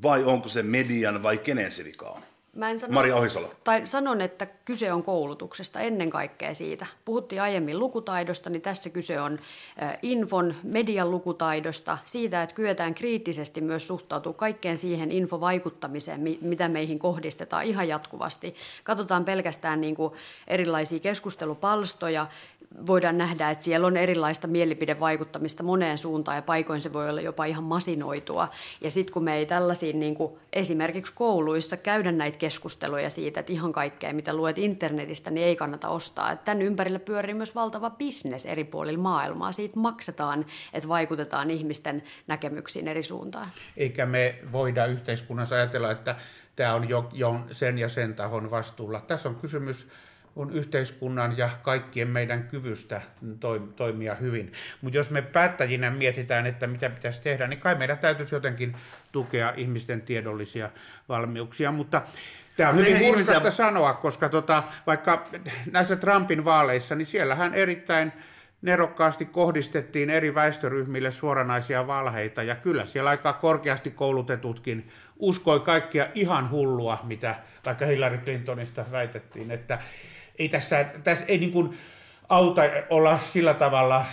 [0.03, 2.21] vai onko se median vai kenen se vika on?
[2.59, 3.51] Mä en sano, Maria Ohisalo.
[3.63, 6.85] Tai sanon, että kyse on koulutuksesta ennen kaikkea siitä.
[7.05, 9.37] Puhuttiin aiemmin lukutaidosta, niin tässä kyse on
[10.01, 17.65] infon, median lukutaidosta, siitä, että kyetään kriittisesti myös suhtautua kaikkeen siihen infovaikuttamiseen, mitä meihin kohdistetaan
[17.65, 18.55] ihan jatkuvasti.
[18.83, 20.13] Katsotaan pelkästään niin kuin
[20.47, 22.27] erilaisia keskustelupalstoja,
[22.87, 27.45] voidaan nähdä, että siellä on erilaista mielipidevaikuttamista moneen suuntaan ja paikoin se voi olla jopa
[27.45, 28.47] ihan masinoitua.
[28.81, 33.53] Ja sitten kun me ei tällaisiin niin kuin esimerkiksi kouluissa käydä näitä keskusteluja siitä, että
[33.53, 36.31] ihan kaikkea mitä luet internetistä, niin ei kannata ostaa.
[36.31, 39.51] Että tämän ympärillä pyörii myös valtava bisnes eri puolilla maailmaa.
[39.51, 43.47] Siitä maksetaan, että vaikutetaan ihmisten näkemyksiin eri suuntaan.
[43.77, 46.15] Eikä me voida yhteiskunnassa ajatella, että
[46.55, 49.01] tämä on jo, jo sen ja sen tahon vastuulla.
[49.01, 49.87] Tässä on kysymys
[50.39, 53.01] on yhteiskunnan ja kaikkien meidän kyvystä
[53.75, 54.51] toimia hyvin.
[54.81, 58.75] Mutta jos me päättäjinä mietitään, että mitä pitäisi tehdä, niin kai meidän täytyisi jotenkin
[59.11, 60.69] tukea ihmisten tiedollisia
[61.09, 61.71] valmiuksia.
[61.71, 62.01] Mutta
[62.55, 63.51] Tämä on hyvin hurskasta ihmisiä...
[63.51, 65.27] sanoa, koska tota, vaikka
[65.71, 68.11] näissä Trumpin vaaleissa, niin siellähän erittäin
[68.61, 76.49] nerokkaasti kohdistettiin eri väestöryhmille suoranaisia valheita, ja kyllä siellä aika korkeasti koulutetutkin uskoi kaikkia ihan
[76.49, 79.79] hullua, mitä vaikka Hillary Clintonista väitettiin, että
[80.39, 81.77] ei tässä, tässä ei niin kuin
[82.29, 84.05] auta olla sillä tavalla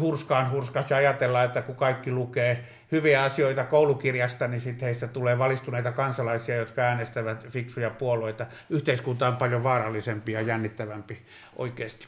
[0.00, 5.38] hurskaan hurskas ja ajatella, että kun kaikki lukee hyviä asioita koulukirjasta, niin sitten heistä tulee
[5.38, 8.46] valistuneita kansalaisia, jotka äänestävät fiksuja puolueita.
[8.70, 11.22] Yhteiskunta on paljon vaarallisempi ja jännittävämpi
[11.56, 12.06] oikeasti.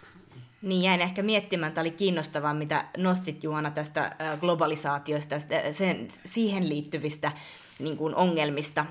[0.63, 5.37] Niin jäin ehkä miettimään, että oli kiinnostavaa, mitä nostit Juona tästä globalisaatiosta,
[5.73, 7.33] sen, siihen liittyvistä
[7.79, 8.87] niin kuin ongelmista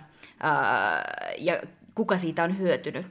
[1.37, 1.61] ja
[1.95, 3.05] kuka siitä on hyötynyt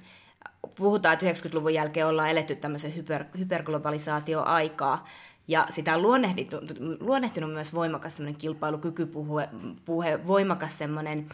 [0.77, 5.09] puhutaan, että 90-luvun jälkeen ollaan eletty tämmöisen hyper, hyperglobalisaatio-aikaa,
[5.49, 9.49] ja sitä on luonnehtinut, luonnehtinut myös voimakas semmoinen kilpailukykypuhe,
[9.85, 11.27] puhe, voimakas semmoinen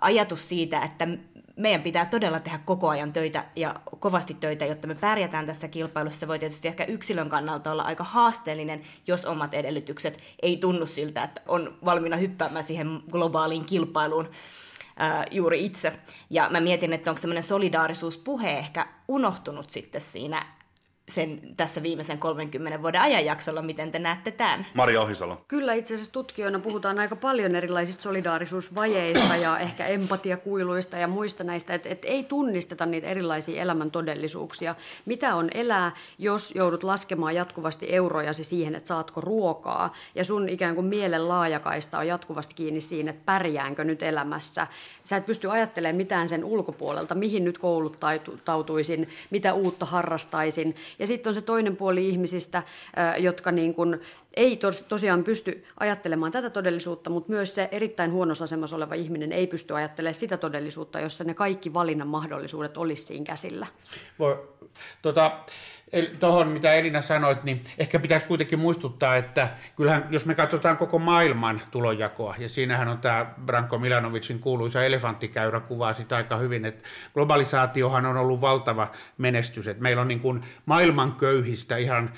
[0.00, 1.08] ajatus siitä, että
[1.56, 6.20] meidän pitää todella tehdä koko ajan töitä ja kovasti töitä, jotta me pärjätään tässä kilpailussa.
[6.20, 11.22] Se voi tietysti ehkä yksilön kannalta olla aika haasteellinen, jos omat edellytykset ei tunnu siltä,
[11.22, 14.28] että on valmiina hyppäämään siihen globaaliin kilpailuun
[14.96, 15.92] ää, juuri itse.
[16.30, 20.55] Ja mä mietin, että onko semmoinen solidaarisuuspuhe ehkä unohtunut sitten siinä
[21.08, 24.66] sen tässä viimeisen 30 vuoden ajanjaksolla, miten te näette tämän?
[24.74, 25.44] Maria Ohisalo.
[25.48, 31.74] Kyllä itse asiassa tutkijoina puhutaan aika paljon erilaisista solidaarisuusvajeista ja ehkä empatiakuiluista ja muista näistä,
[31.74, 34.74] että et ei tunnisteta niitä erilaisia elämän todellisuuksia.
[35.04, 40.74] Mitä on elää, jos joudut laskemaan jatkuvasti eurojasi siihen, että saatko ruokaa ja sun ikään
[40.74, 44.66] kuin mielen laajakaista on jatkuvasti kiinni siinä, että pärjäänkö nyt elämässä.
[45.04, 51.30] Sä et pysty ajattelemaan mitään sen ulkopuolelta, mihin nyt kouluttautuisin, mitä uutta harrastaisin Ja sitten
[51.30, 52.62] on se toinen puoli ihmisistä,
[53.18, 54.00] jotka niin kuin
[54.34, 59.32] ei tos, tosiaan pysty ajattelemaan tätä todellisuutta, mutta myös se erittäin huonossa asemassa oleva ihminen
[59.32, 63.66] ei pysty ajattelemaan sitä todellisuutta, jossa ne kaikki valinnan mahdollisuudet olisi siinä käsillä.
[64.18, 64.48] Voi,
[65.02, 65.40] tota,
[66.20, 70.98] tuohon, mitä Elina sanoit, niin ehkä pitäisi kuitenkin muistuttaa, että kyllähän, jos me katsotaan koko
[70.98, 76.88] maailman tulonjakoa, ja siinähän on tämä Branko Milanovicin kuuluisa elefanttikäyrä kuvaa sitä aika hyvin, että
[77.14, 82.12] globalisaatiohan on ollut valtava menestys, että meillä on niin kuin maailman köyhistä ihan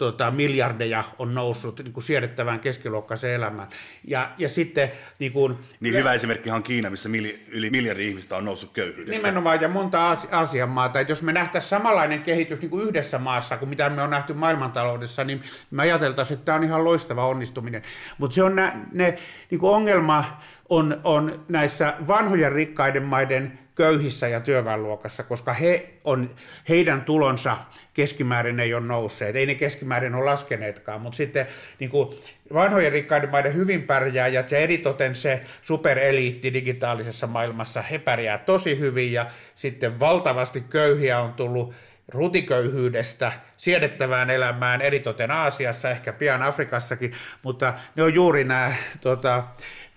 [0.00, 3.68] tuota, miljardeja on noussut niin kuin siedettävään keskiluokkaiseen elämään.
[4.04, 4.90] Ja, ja sitten...
[5.18, 9.16] Niin, kuin, niin hyvä esimerkki on Kiina, missä mili, yli miljardi ihmistä on noussut köyhyydestä.
[9.16, 11.00] Nimenomaan, ja monta Aasian maata.
[11.00, 14.34] Että jos me nähtäisiin samanlainen kehitys niin kuin yhdessä maassa kuin mitä me on nähty
[14.34, 17.82] maailmantaloudessa, niin me ajateltaisiin, että tämä on ihan loistava onnistuminen.
[18.18, 19.18] Mutta se on nä, ne,
[19.50, 26.34] niin kuin ongelma on, on näissä vanhojen rikkaiden maiden köyhissä ja työväenluokassa, koska he on,
[26.68, 27.56] heidän tulonsa
[27.94, 31.46] keskimäärin ei ole nousseet, ei ne keskimäärin ole laskeneetkaan, mutta sitten
[31.78, 32.08] niin kuin
[32.54, 39.12] vanhojen rikkaiden maiden hyvin pärjääjät ja eritoten se supereliitti digitaalisessa maailmassa, he pärjää tosi hyvin
[39.12, 41.74] ja sitten valtavasti köyhiä on tullut
[42.08, 47.12] rutiköyhyydestä siedettävään elämään, eritoten Aasiassa, ehkä pian Afrikassakin,
[47.42, 49.44] mutta ne on juuri nämä tota,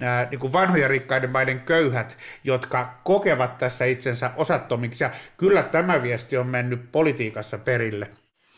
[0.04, 5.04] nämä niin kuin vanhojen rikkaiden maiden köyhät, jotka kokevat tässä itsensä osattomiksi.
[5.04, 8.10] Ja kyllä tämä viesti on mennyt politiikassa perille.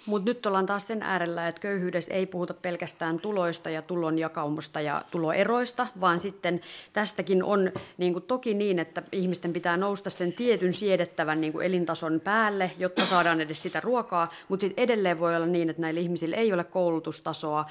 [0.05, 4.81] Mutta nyt ollaan taas sen äärellä, että köyhyydessä ei puhuta pelkästään tuloista ja tulon jakaumusta
[4.81, 6.61] ja tuloeroista, vaan sitten
[6.93, 11.65] tästäkin on niin kuin toki niin, että ihmisten pitää nousta sen tietyn siedettävän niin kuin
[11.65, 15.99] elintason päälle, jotta saadaan edes sitä ruokaa, mutta sitten edelleen voi olla niin, että näillä
[15.99, 17.65] ihmisillä ei ole koulutustasoa,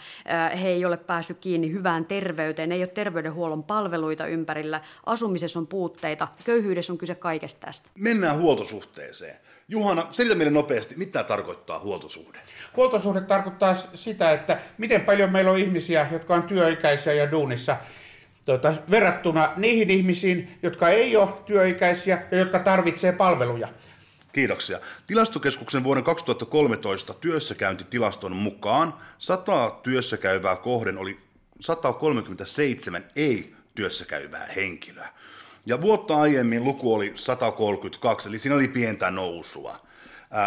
[0.62, 6.28] he ei ole päässyt kiinni hyvään terveyteen, ei ole terveydenhuollon palveluita ympärillä, asumisessa on puutteita,
[6.44, 7.90] köyhyydessä on kyse kaikesta tästä.
[7.98, 9.36] Mennään huoltosuhteeseen.
[9.68, 12.38] Juhana, selitä meille nopeasti, mitä tarkoittaa huoltosuhde?
[12.76, 17.76] Huoltosuhde tarkoittaa sitä, että miten paljon meillä on ihmisiä, jotka on työikäisiä ja duunissa,
[18.46, 23.68] tuota, verrattuna niihin ihmisiin, jotka ei ole työikäisiä ja jotka tarvitsee palveluja.
[24.32, 24.80] Kiitoksia.
[25.06, 31.18] Tilastokeskuksen vuoden 2013 työssäkäyntitilaston mukaan 100 työssäkäyvää kohden oli
[31.60, 35.08] 137 ei-työssäkäyvää henkilöä.
[35.66, 39.80] Ja vuotta aiemmin luku oli 132, eli siinä oli pientä nousua.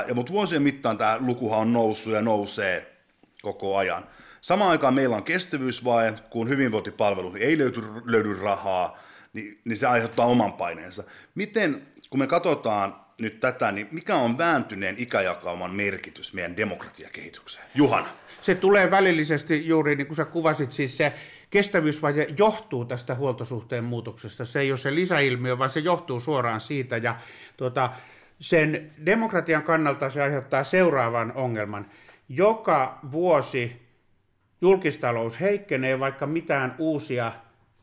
[0.08, 2.98] Ja, mutta vuosien mittaan tämä lukuhan on noussut ja nousee
[3.42, 4.06] koko ajan.
[4.42, 8.98] Samaan aikaan meillä on kestävyysvaje, kun hyvinvointipalveluihin ei löydy, löydy rahaa,
[9.34, 11.04] niin, niin se aiheuttaa oman paineensa.
[11.36, 17.66] Miten, kun me katsotaan nyt tätä, niin mikä on vääntyneen ikäjakauman merkitys meidän demokratiakehitykseen?
[17.76, 18.08] Juhana.
[18.42, 21.14] Se tulee välillisesti juuri niin kuin sä kuvasit, siis se
[21.50, 24.46] kestävyysvaje johtuu tästä huoltosuhteen muutoksesta.
[24.46, 26.98] Se ei ole se lisäilmiö, vaan se johtuu suoraan siitä.
[26.98, 27.16] Ja
[27.58, 27.90] tuota,
[28.40, 31.86] sen demokratian kannalta se aiheuttaa seuraavan ongelman.
[32.30, 33.88] Joka vuosi
[34.62, 37.32] julkistalous heikkenee, vaikka mitään uusia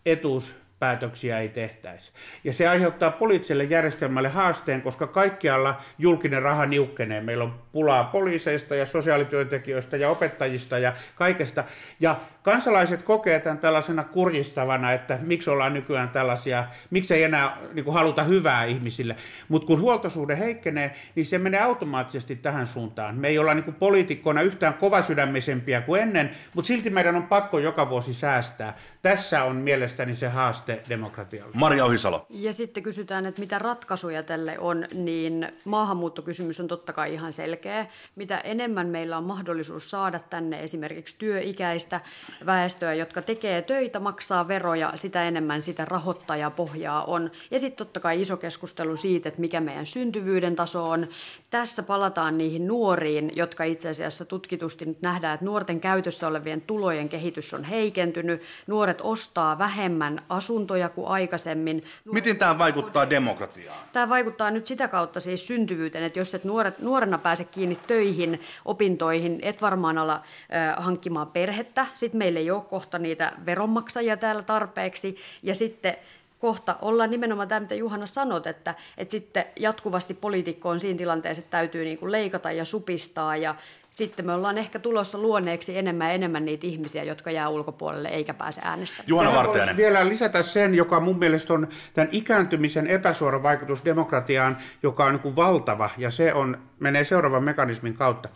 [0.06, 2.12] etuus päätöksiä ei tehtäisi.
[2.44, 7.20] Ja se aiheuttaa poliittiselle järjestelmälle haasteen, koska kaikkialla julkinen raha niukkenee.
[7.20, 11.64] Meillä on pulaa poliiseista ja sosiaalityöntekijöistä ja opettajista ja kaikesta.
[12.00, 17.84] Ja kansalaiset kokee tämän tällaisena kurjistavana, että miksi ollaan nykyään tällaisia, miksi ei enää niin
[17.84, 19.16] kuin haluta hyvää ihmisille.
[19.48, 23.16] Mutta kun huoltosuhde heikkenee, niin se menee automaattisesti tähän suuntaan.
[23.16, 27.58] Me ei olla niin kuin poliitikkoina yhtään kovasydämisempiä kuin ennen, mutta silti meidän on pakko
[27.58, 28.76] joka vuosi säästää.
[29.02, 31.52] Tässä on mielestäni se haaste demokratialle.
[31.54, 32.26] Maria Ohisalo.
[32.30, 37.86] Ja sitten kysytään, että mitä ratkaisuja tälle on, niin maahanmuuttokysymys on totta kai ihan selkeä.
[38.16, 42.00] Mitä enemmän meillä on mahdollisuus saada tänne esimerkiksi työikäistä
[42.46, 47.30] väestöä, jotka tekee töitä, maksaa veroja, sitä enemmän sitä rahoittajapohjaa on.
[47.50, 51.08] Ja sitten totta kai iso keskustelu siitä, että mikä meidän syntyvyyden taso on.
[51.50, 57.08] Tässä palataan niihin nuoriin, jotka itse asiassa tutkitusti nyt nähdään, että nuorten käytössä olevien tulojen
[57.08, 58.42] kehitys on heikentynyt.
[58.66, 60.63] Nuoret ostaa vähemmän asuntoja
[60.94, 61.84] kuin aikaisemmin.
[62.04, 63.78] Miten tämä vaikuttaa demokratiaan?
[63.92, 68.40] Tämä vaikuttaa nyt sitä kautta siis syntyvyyteen, että jos et nuoret, nuorena pääse kiinni töihin,
[68.64, 71.86] opintoihin, et varmaan ala äh, hankkimaan perhettä.
[71.94, 75.16] Sitten meillä ei ole kohta niitä veronmaksajia täällä tarpeeksi.
[75.42, 75.96] Ja sitten
[76.44, 81.40] kohta ollaan nimenomaan tämä, mitä Juhana sanot, että, että sitten jatkuvasti poliitikko on siinä tilanteessa,
[81.40, 83.54] että täytyy niin kuin leikata ja supistaa ja
[83.90, 88.34] sitten me ollaan ehkä tulossa luonneeksi enemmän ja enemmän niitä ihmisiä, jotka jää ulkopuolelle eikä
[88.34, 89.08] pääse äänestämään.
[89.08, 89.76] Juhana Vartijainen.
[89.76, 95.22] vielä lisätä sen, joka mun mielestä on tämän ikääntymisen epäsuora vaikutus demokratiaan, joka on niin
[95.22, 98.28] kuin valtava ja se on, menee seuraavan mekanismin kautta.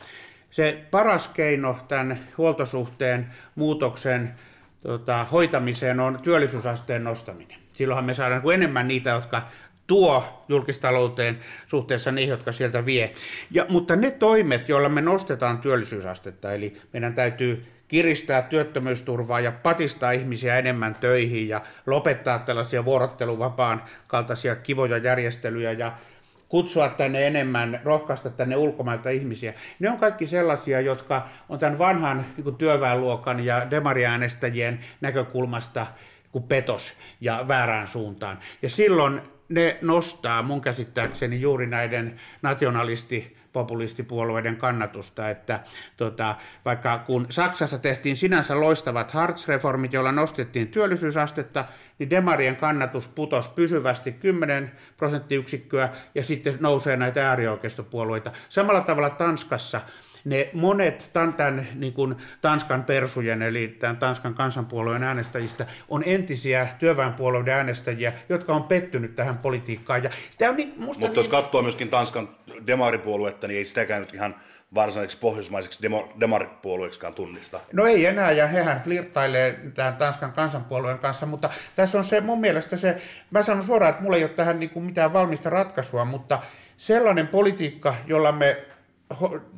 [0.50, 4.34] Se paras keino tämän huoltosuhteen muutoksen
[4.82, 7.67] tota, hoitamiseen on työllisyysasteen nostaminen.
[7.78, 9.42] Silloinhan me saadaan enemmän niitä, jotka
[9.86, 13.12] tuo julkistalouteen suhteessa niihin, jotka sieltä vie.
[13.50, 20.12] Ja, mutta ne toimet, joilla me nostetaan työllisyysastetta, eli meidän täytyy kiristää työttömyysturvaa ja patistaa
[20.12, 25.92] ihmisiä enemmän töihin ja lopettaa tällaisia vuorotteluvapaan kaltaisia kivoja järjestelyjä ja
[26.48, 29.54] kutsua tänne enemmän, rohkaista tänne ulkomailta ihmisiä.
[29.78, 35.86] Ne on kaikki sellaisia, jotka on tämän vanhan niin työväenluokan ja demariäänestäjien näkökulmasta
[36.32, 38.38] kuin petos ja väärään suuntaan.
[38.62, 45.60] Ja silloin ne nostaa mun käsittääkseni juuri näiden nationalisti populistipuolueiden kannatusta, että
[45.96, 51.64] tota, vaikka kun Saksassa tehtiin sinänsä loistavat Hartz-reformit, joilla nostettiin työllisyysastetta,
[51.98, 58.32] niin demarien kannatus putosi pysyvästi 10 prosenttiyksikköä ja sitten nousee näitä äärioikeistopuolueita.
[58.48, 59.80] Samalla tavalla Tanskassa
[60.28, 66.68] ne monet tämän, tämän niin kuin Tanskan persujen, eli tämän Tanskan kansanpuolueen äänestäjistä, on entisiä
[66.78, 70.04] työväenpuolueiden äänestäjiä, jotka on pettynyt tähän politiikkaan.
[70.04, 71.16] Ja tämä on niin, musta Mutta niin...
[71.16, 72.28] jos katsoo myöskin Tanskan
[72.66, 74.34] demaripuoluetta, niin ei sitäkään nyt ihan
[74.74, 75.80] varsinaisiksi pohjoismaiseksi
[76.20, 77.60] demaripuolueeksikaan tunnista.
[77.72, 82.40] No ei enää, ja hehän flirttailee tämän Tanskan kansanpuolueen kanssa, mutta tässä on se mun
[82.40, 82.96] mielestä se,
[83.30, 86.38] mä sanon suoraan, että mulla ei ole tähän niin kuin mitään valmista ratkaisua, mutta
[86.76, 88.64] sellainen politiikka, jolla me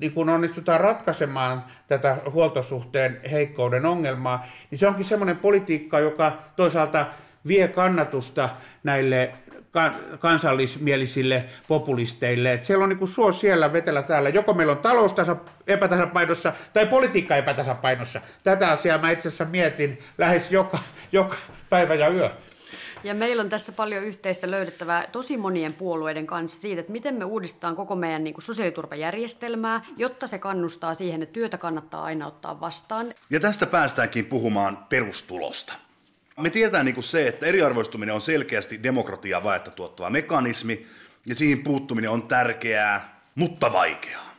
[0.01, 7.07] niin kun onnistutaan ratkaisemaan tätä huoltosuhteen heikkouden ongelmaa, niin se onkin semmoinen politiikka, joka toisaalta
[7.46, 8.48] vie kannatusta
[8.82, 9.32] näille
[10.18, 12.53] kansallismielisille populisteille.
[12.53, 14.28] Et siellä on niin suo siellä, vetelä täällä.
[14.28, 15.14] Joko meillä on talous
[15.66, 18.20] epätasapainossa tai politiikka epätasapainossa.
[18.44, 20.78] Tätä asiaa mä itse asiassa mietin lähes joka,
[21.12, 21.36] joka
[21.70, 22.30] päivä ja yö.
[23.05, 27.24] Ja meillä on tässä paljon yhteistä löydettävää tosi monien puolueiden kanssa siitä, että miten me
[27.24, 32.61] uudistetaan koko meidän niin kuin sosiaaliturvajärjestelmää, jotta se kannustaa siihen, että työtä kannattaa aina ottaa
[32.61, 33.14] vastaan.
[33.30, 35.72] Ja tästä päästäänkin puhumaan perustulosta.
[36.40, 40.86] Me tiedetään niin kuin se, että eriarvoistuminen on selkeästi demokratiaa vaetta tuottava mekanismi,
[41.26, 44.30] ja siihen puuttuminen on tärkeää, mutta vaikeaa.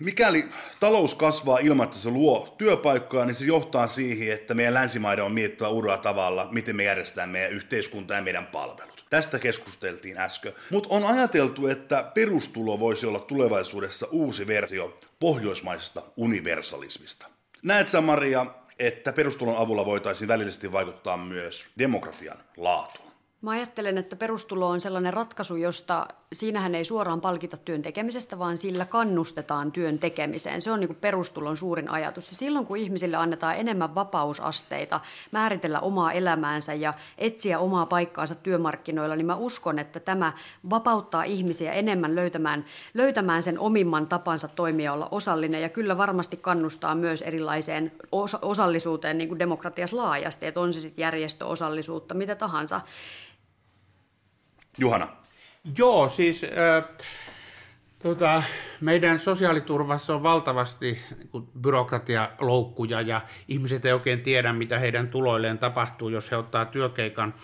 [0.00, 0.44] Mikäli
[0.80, 5.32] talous kasvaa ilman, että se luo työpaikkoja, niin se johtaa siihen, että meidän länsimaiden on
[5.32, 9.04] mietittävä uudella tavalla, miten me järjestetään meidän yhteiskunta ja meidän palvelut.
[9.10, 10.52] Tästä keskusteltiin äsken.
[10.70, 17.26] Mutta on ajateltu, että perustulo voisi olla tulevaisuudessa uusi versio pohjoismaisesta universalismista.
[17.62, 18.46] Näet sä, Maria,
[18.78, 23.05] että perustulon avulla voitaisiin välillisesti vaikuttaa myös demokratian laatuun?
[23.46, 28.56] Mä ajattelen, että perustulo on sellainen ratkaisu, josta siinähän ei suoraan palkita työn tekemisestä, vaan
[28.56, 30.62] sillä kannustetaan työn tekemiseen.
[30.62, 32.28] Se on niin kuin perustulon suurin ajatus.
[32.28, 39.16] Ja silloin, kun ihmisille annetaan enemmän vapausasteita määritellä omaa elämäänsä ja etsiä omaa paikkaansa työmarkkinoilla,
[39.16, 40.32] niin mä uskon, että tämä
[40.70, 45.62] vapauttaa ihmisiä enemmän löytämään, löytämään sen omimman tapansa toimia olla osallinen.
[45.62, 47.92] Ja kyllä varmasti kannustaa myös erilaiseen
[48.42, 52.80] osallisuuteen niin kuin demokratiassa laajasti, että on se sitten järjestöosallisuutta, mitä tahansa.
[54.78, 55.08] Juhana.
[55.78, 56.84] Joo, siis äh,
[57.98, 58.42] tota,
[58.80, 60.98] meidän sosiaaliturvassa on valtavasti
[61.32, 67.34] niin byrokratialoukkuja ja ihmiset ei oikein tiedä, mitä heidän tuloilleen tapahtuu, jos he ottaa työkeikan.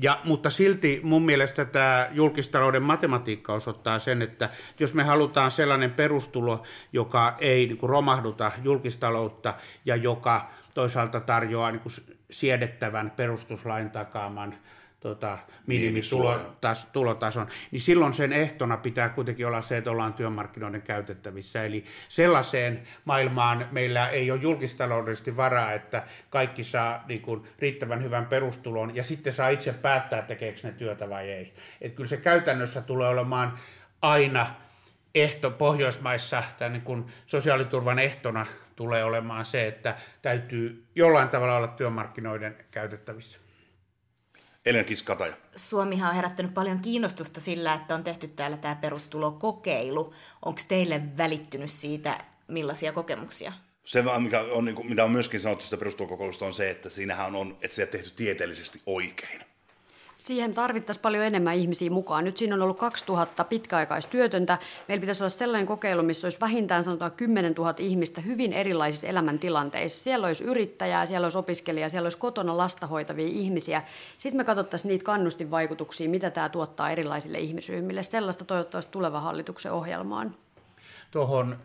[0.00, 5.90] Ja, mutta silti mun mielestä tämä julkistalouden matematiikka osoittaa sen, että jos me halutaan sellainen
[5.90, 6.62] perustulo,
[6.92, 9.54] joka ei niin kuin romahduta julkistaloutta
[9.84, 11.92] ja joka toisaalta tarjoaa niin kuin
[12.30, 14.54] siedettävän perustuslain takaaman
[15.00, 21.64] tota, minimitulotason, niin silloin sen ehtona pitää kuitenkin olla se, että ollaan työmarkkinoiden käytettävissä.
[21.64, 28.26] Eli sellaiseen maailmaan meillä ei ole julkistaloudellisesti varaa, että kaikki saa niin kuin, riittävän hyvän
[28.26, 31.54] perustulon ja sitten saa itse päättää, tekeekö ne työtä vai ei.
[31.80, 33.58] Et kyllä se käytännössä tulee olemaan
[34.02, 34.46] aina
[35.14, 38.46] ehto Pohjoismaissa, tai niin kuin sosiaaliturvan ehtona
[38.76, 43.38] tulee olemaan se, että täytyy jollain tavalla olla työmarkkinoiden käytettävissä.
[44.66, 45.34] Elina Kiskataja.
[45.56, 50.14] Suomihan on herättänyt paljon kiinnostusta sillä, että on tehty täällä tämä perustulokokeilu.
[50.44, 53.52] Onko teille välittynyt siitä millaisia kokemuksia?
[53.84, 57.36] Se, mikä on, niin kuin, mitä on myöskin sanottu sitä perustulokokeilusta, on se, että siinähän
[57.36, 59.49] on, että se on tehty tieteellisesti oikein.
[60.20, 62.24] Siihen tarvittaisiin paljon enemmän ihmisiä mukaan.
[62.24, 64.58] Nyt siinä on ollut 2000 pitkäaikaistyötöntä.
[64.88, 70.04] Meillä pitäisi olla sellainen kokeilu, missä olisi vähintään sanotaan 10 000 ihmistä hyvin erilaisissa elämäntilanteissa.
[70.04, 73.82] Siellä olisi yrittäjää, siellä olisi opiskelijaa, siellä olisi kotona lasta hoitavia ihmisiä.
[74.18, 78.02] Sitten me katsottaisiin niitä kannustinvaikutuksia, mitä tämä tuottaa erilaisille ihmisryhmille.
[78.02, 80.34] Sellaista toivottavasti tuleva hallituksen ohjelmaan.
[81.10, 81.56] Tuohon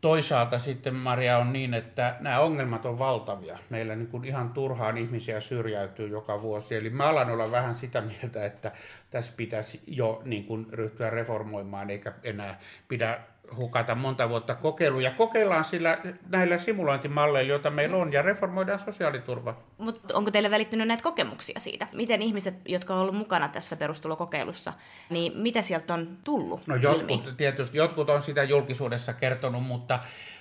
[0.00, 3.58] Toisaalta sitten, Maria, on niin, että nämä ongelmat on valtavia.
[3.70, 6.74] Meillä niin kuin ihan turhaan ihmisiä syrjäytyy joka vuosi.
[6.74, 8.72] Eli mä alan olla vähän sitä mieltä, että
[9.10, 13.20] tässä pitäisi jo niin kuin ryhtyä reformoimaan, eikä enää pidä
[13.56, 15.10] hukata monta vuotta kokeiluja.
[15.10, 19.56] Kokeillaan sillä, näillä simulointimalleilla, joita meillä on, ja reformoidaan sosiaaliturva.
[19.78, 21.86] Mutta onko teille välittynyt näitä kokemuksia siitä?
[21.92, 24.72] Miten ihmiset, jotka ovat olleet mukana tässä perustulokokeilussa,
[25.10, 27.36] niin mitä sieltä on tullut No jotkut, ilmi?
[27.36, 29.98] tietysti jotkut on sitä julkisuudessa kertonut, mutta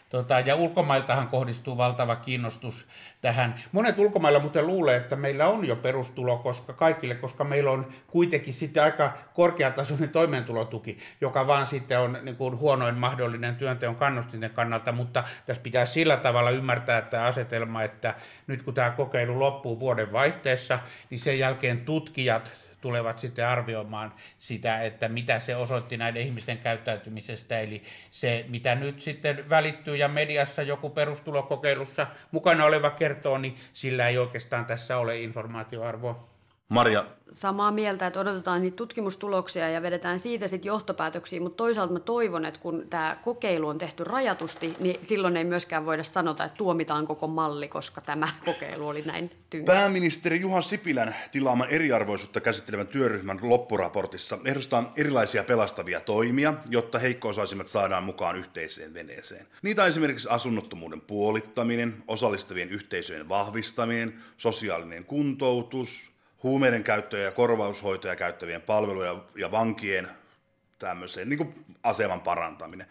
[0.10, 2.88] Tota, ja ulkomailtahan kohdistuu valtava kiinnostus
[3.22, 3.56] tähän.
[3.72, 8.54] Monet ulkomailla muuten luulee, että meillä on jo perustulo koska kaikille, koska meillä on kuitenkin
[8.54, 14.92] sitten aika korkeatasoinen toimeentulotuki, joka vaan sitten on niin kuin huonoin mahdollinen työnteon kannustinten kannalta,
[14.92, 18.16] mutta tässä pitää sillä tavalla ymmärtää tämä asetelma, että
[18.48, 20.80] nyt kun tämä kokeilu loppuu vuoden vaihteessa,
[21.10, 27.60] niin sen jälkeen tutkijat tulevat sitten arvioimaan sitä, että mitä se osoitti näiden ihmisten käyttäytymisestä.
[27.60, 34.08] Eli se, mitä nyt sitten välittyy ja mediassa joku perustulokokeilussa mukana oleva kertoo, niin sillä
[34.08, 36.37] ei oikeastaan tässä ole informaatioarvoa.
[36.70, 42.00] Maria, samaa mieltä, että odotetaan niitä tutkimustuloksia ja vedetään siitä sitten johtopäätöksiä, mutta toisaalta mä
[42.00, 46.58] toivon, että kun tämä kokeilu on tehty rajatusti, niin silloin ei myöskään voida sanota, että
[46.58, 49.74] tuomitaan koko malli, koska tämä kokeilu oli näin tynkä.
[49.74, 58.04] Pääministeri Juha Sipilän tilaaman eriarvoisuutta käsittelevän työryhmän loppuraportissa ehdostetaan erilaisia pelastavia toimia, jotta heikkosaisimmat saadaan
[58.04, 59.46] mukaan yhteiseen veneeseen.
[59.62, 68.62] Niitä on esimerkiksi asunnottomuuden puolittaminen, osallistavien yhteisöjen vahvistaminen, sosiaalinen kuntoutus, huumeiden käyttöä ja korvaushoitoja käyttävien
[68.62, 70.08] palveluja ja vankien
[70.80, 72.88] tämmöiseen niin kuin aseman parantaminen.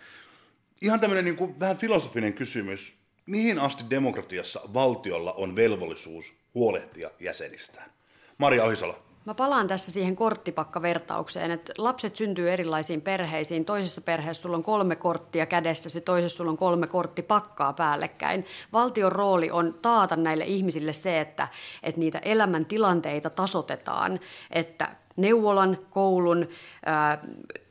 [0.80, 2.96] Ihan tämmöinen niin kuin vähän filosofinen kysymys.
[3.26, 7.90] Mihin asti demokratiassa valtiolla on velvollisuus huolehtia jäsenistään?
[8.38, 9.05] Maria Ohisalo.
[9.26, 13.64] Mä palaan tässä siihen korttipakkavertaukseen, että lapset syntyy erilaisiin perheisiin.
[13.64, 18.46] Toisessa perheessä sulla on kolme korttia kädessä, se toisessa sulla on kolme korttipakkaa päällekkäin.
[18.72, 21.48] Valtion rooli on taata näille ihmisille se, että,
[21.82, 24.20] että niitä elämäntilanteita tasotetaan,
[24.50, 26.48] että neuvolan, koulun,
[26.86, 27.24] ää,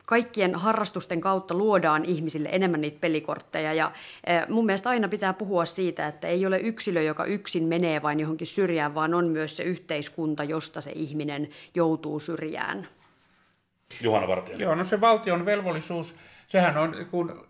[0.06, 3.74] kaikkien harrastusten kautta luodaan ihmisille enemmän niitä pelikortteja.
[3.74, 3.92] Ja
[4.48, 8.46] mun mielestä aina pitää puhua siitä, että ei ole yksilö, joka yksin menee vain johonkin
[8.46, 12.88] syrjään, vaan on myös se yhteiskunta, josta se ihminen joutuu syrjään.
[14.00, 14.64] Juhana Vartijainen.
[14.64, 16.14] Joo, no se valtion velvollisuus,
[16.48, 17.46] sehän on kun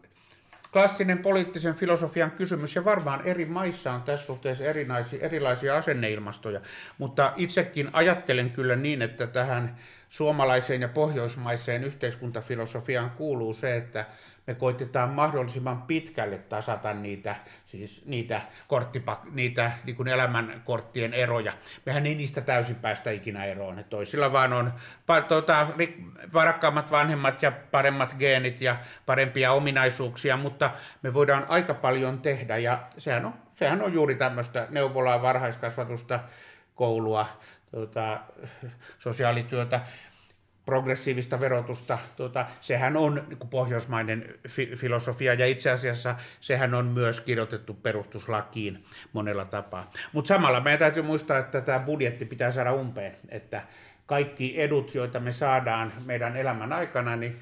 [0.73, 6.61] klassinen poliittisen filosofian kysymys, ja varmaan eri maissa on tässä suhteessa erinäisiä, erilaisia asenneilmastoja,
[6.99, 9.77] mutta itsekin ajattelen kyllä niin, että tähän
[10.17, 14.05] suomalaiseen ja pohjoismaiseen yhteiskuntafilosofiaan kuuluu se, että
[14.47, 17.37] me koitetaan mahdollisimman pitkälle tasata niitä,
[17.67, 21.53] siis niitä, korttipak- niitä niin kuin elämänkorttien eroja.
[21.87, 23.79] Mehän ei niistä täysin päästä ikinä eroon.
[23.79, 24.73] Että toisilla vaan on
[25.29, 25.67] tuota,
[26.33, 30.71] varakkaammat vanhemmat ja paremmat geenit ja parempia ominaisuuksia, mutta
[31.03, 36.21] me voidaan aika paljon tehdä ja sehän on, sehän on juuri tämmöistä neuvolaa, varhaiskasvatusta,
[36.75, 37.27] koulua,
[37.71, 38.21] tuota,
[38.99, 39.81] sosiaalityötä,
[40.67, 41.99] progressiivista verotusta.
[42.17, 48.85] Tuota, sehän on niin pohjoismainen fi- filosofia ja itse asiassa sehän on myös kirjoitettu perustuslakiin
[49.12, 49.91] monella tapaa.
[50.12, 53.62] Mutta samalla meidän täytyy muistaa, että tämä budjetti pitää saada umpeen, että
[54.07, 57.41] kaikki edut, joita me saadaan meidän elämän aikana, niin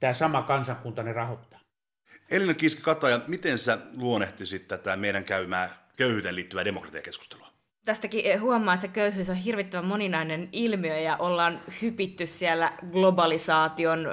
[0.00, 1.60] tämä sama kansakunta ne rahoittaa.
[2.30, 7.47] Elina Kiiski-Kataja, miten sä luonnehtisit tätä meidän käymää köyhyyteen liittyvää demokratiakeskustelua?
[7.88, 14.06] Tästäkin huomaa, että se köyhyys on hirvittävän moninainen ilmiö ja ollaan hypitty siellä globalisaation,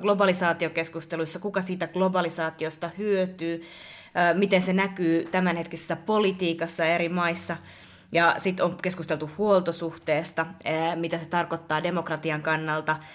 [0.00, 3.62] globalisaatiokeskusteluissa, kuka siitä globalisaatiosta hyötyy,
[4.34, 7.56] miten se näkyy tämänhetkisessä politiikassa eri maissa.
[8.12, 10.46] Ja sitten on keskusteltu huoltosuhteesta,
[10.96, 12.96] mitä se tarkoittaa demokratian kannalta–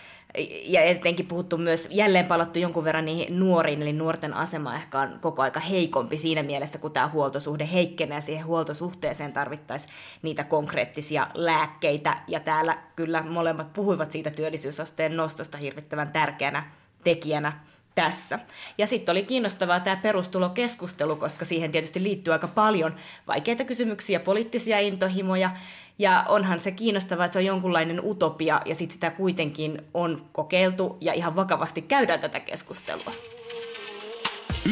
[0.65, 5.19] ja etenkin puhuttu myös, jälleen palattu jonkun verran niihin nuoriin, eli nuorten asema ehkä on
[5.21, 12.17] koko aika heikompi siinä mielessä, kun tämä huoltosuhde heikkenee, siihen huoltosuhteeseen tarvittaisiin niitä konkreettisia lääkkeitä,
[12.27, 16.63] ja täällä kyllä molemmat puhuivat siitä työllisyysasteen nostosta hirvittävän tärkeänä
[17.03, 17.51] tekijänä
[17.95, 18.39] tässä.
[18.77, 22.95] Ja sitten oli kiinnostavaa tämä perustulokeskustelu, koska siihen tietysti liittyy aika paljon
[23.27, 25.51] vaikeita kysymyksiä, poliittisia intohimoja,
[25.99, 30.97] ja onhan se kiinnostavaa, että se on jonkunlainen utopia, ja sitten sitä kuitenkin on kokeiltu,
[31.01, 33.11] ja ihan vakavasti käydään tätä keskustelua.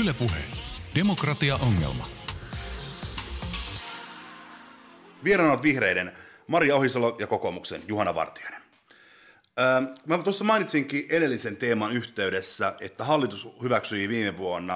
[0.01, 0.37] Ylepuhe.
[0.95, 2.07] Demokratia-ongelma.
[5.23, 6.11] Vieraana vihreiden
[6.47, 8.60] Maria Ohisalo ja kokoomuksen Juhana Vartijainen.
[9.61, 14.73] Öö, mä tuossa mainitsinkin edellisen teeman yhteydessä, että hallitus hyväksyi viime vuonna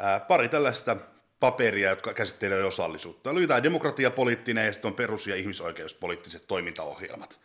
[0.00, 0.96] öö, pari tällaista
[1.40, 3.30] paperia, jotka käsittelee osallisuutta.
[3.30, 7.38] Oli jotain demokratiapoliittinen ja sitten on perus- ja ihmisoikeuspoliittiset toimintaohjelmat.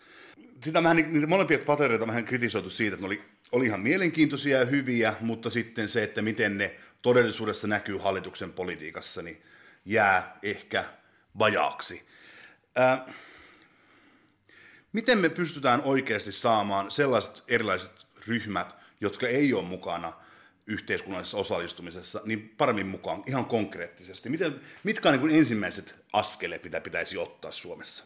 [0.63, 4.65] Sitä vähän, niitä molempia papereita vähän kritisoitu siitä, että ne oli, oli ihan mielenkiintoisia ja
[4.65, 9.41] hyviä, mutta sitten se, että miten ne todellisuudessa näkyy hallituksen politiikassa, niin
[9.85, 10.85] jää ehkä
[11.39, 12.07] vajaaksi.
[12.75, 13.13] Ää,
[14.93, 20.13] miten me pystytään oikeasti saamaan sellaiset erilaiset ryhmät, jotka ei ole mukana
[20.67, 24.29] yhteiskunnallisessa osallistumisessa niin paremmin mukaan ihan konkreettisesti?
[24.29, 28.03] Miten, mitkä on niin ensimmäiset askeleet, mitä pitäisi ottaa Suomessa?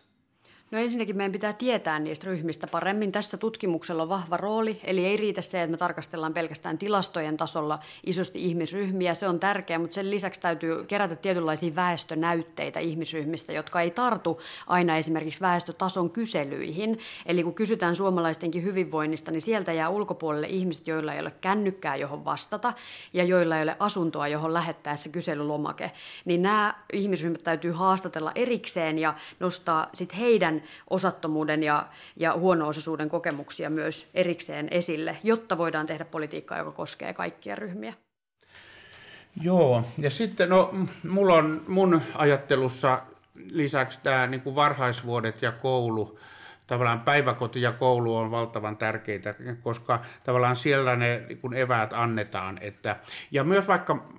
[0.71, 3.11] No ensinnäkin meidän pitää tietää niistä ryhmistä paremmin.
[3.11, 7.79] Tässä tutkimuksella on vahva rooli, eli ei riitä se, että me tarkastellaan pelkästään tilastojen tasolla
[8.05, 9.13] isosti ihmisryhmiä.
[9.13, 14.97] Se on tärkeää, mutta sen lisäksi täytyy kerätä tietynlaisia väestönäytteitä ihmisryhmistä, jotka ei tartu aina
[14.97, 16.99] esimerkiksi väestötason kyselyihin.
[17.25, 22.25] Eli kun kysytään suomalaistenkin hyvinvoinnista, niin sieltä jää ulkopuolelle ihmiset, joilla ei ole kännykkää, johon
[22.25, 22.73] vastata,
[23.13, 25.91] ja joilla ei ole asuntoa, johon lähettää se kyselylomake.
[26.25, 33.69] Niin nämä ihmisryhmät täytyy haastatella erikseen ja nostaa sitten heidän osattomuuden ja, ja huono-osaisuuden kokemuksia
[33.69, 37.93] myös erikseen esille, jotta voidaan tehdä politiikkaa, joka koskee kaikkia ryhmiä.
[39.41, 40.73] Joo, ja sitten no,
[41.09, 43.01] mulla on mun ajattelussa
[43.51, 46.19] lisäksi tämä niin kuin varhaisvuodet ja koulu,
[46.67, 52.57] tavallaan päiväkoti ja koulu on valtavan tärkeitä, koska tavallaan siellä ne niin kuin eväät annetaan.
[52.61, 52.95] Että,
[53.31, 54.09] ja myös vaikka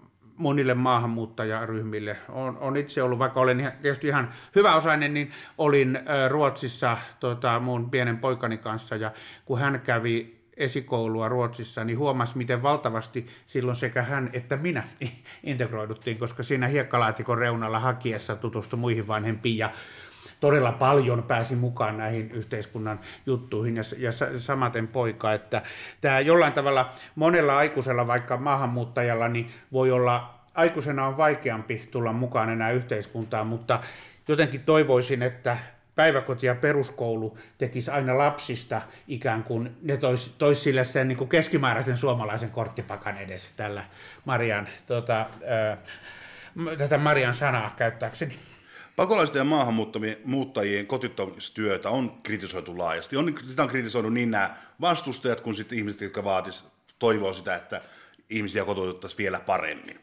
[0.43, 2.17] monille maahanmuuttajaryhmille.
[2.29, 8.19] Olen, on itse ollut, vaikka olen tietysti ihan hyväosainen, niin olin Ruotsissa tota, mun pienen
[8.19, 9.13] poikani kanssa ja
[9.45, 14.83] kun hän kävi esikoulua Ruotsissa, niin huomasi, miten valtavasti silloin sekä hän että minä
[15.43, 19.71] integroiduttiin, koska siinä hiekkalaatikon reunalla hakiessa tutustui muihin vanhempiin ja
[20.43, 25.63] todella paljon pääsi mukaan näihin yhteiskunnan juttuihin ja, ja samaten poika, että
[26.01, 32.51] tämä jollain tavalla monella aikuisella, vaikka maahanmuuttajalla, niin voi olla, aikuisena on vaikeampi tulla mukaan
[32.51, 33.81] enää yhteiskuntaan, mutta
[34.29, 35.59] jotenkin toivoisin, että
[35.95, 41.31] päiväkoti ja peruskoulu tekisi aina lapsista ikään kuin, ne tois, tois sille sen niin kuin
[41.31, 43.85] keskimääräisen suomalaisen korttipakan edessä tällä
[44.25, 45.77] Marian, tota, ää,
[46.79, 48.52] tätä Marian sanaa käyttääkseni.
[48.97, 53.17] Pakolaisten ja maahanmuuttajien kotiuttamistyötä on kritisoitu laajasti.
[53.17, 56.65] On, sitä on kritisoinut niin nämä vastustajat kuin sitten ihmiset, jotka vaatis,
[56.99, 57.81] toivoo sitä, että
[58.31, 60.01] ihmisiä kotoutettaisiin vielä paremmin.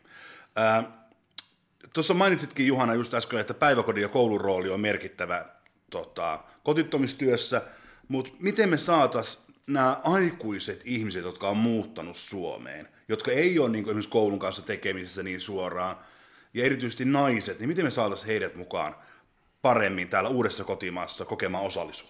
[1.94, 5.46] Tuossa mainitsitkin Juhana just äsken, että päiväkodin ja koulun rooli on merkittävä
[5.90, 7.62] tota, kotiuttamistyössä,
[8.08, 13.84] mutta miten me saataisiin nämä aikuiset ihmiset, jotka on muuttanut Suomeen, jotka ei ole niin
[13.84, 15.96] kuin esimerkiksi koulun kanssa tekemisissä niin suoraan,
[16.54, 18.96] ja erityisesti naiset, niin miten me saataisiin heidät mukaan
[19.62, 22.09] paremmin täällä uudessa kotimaassa kokemaan osallisuutta?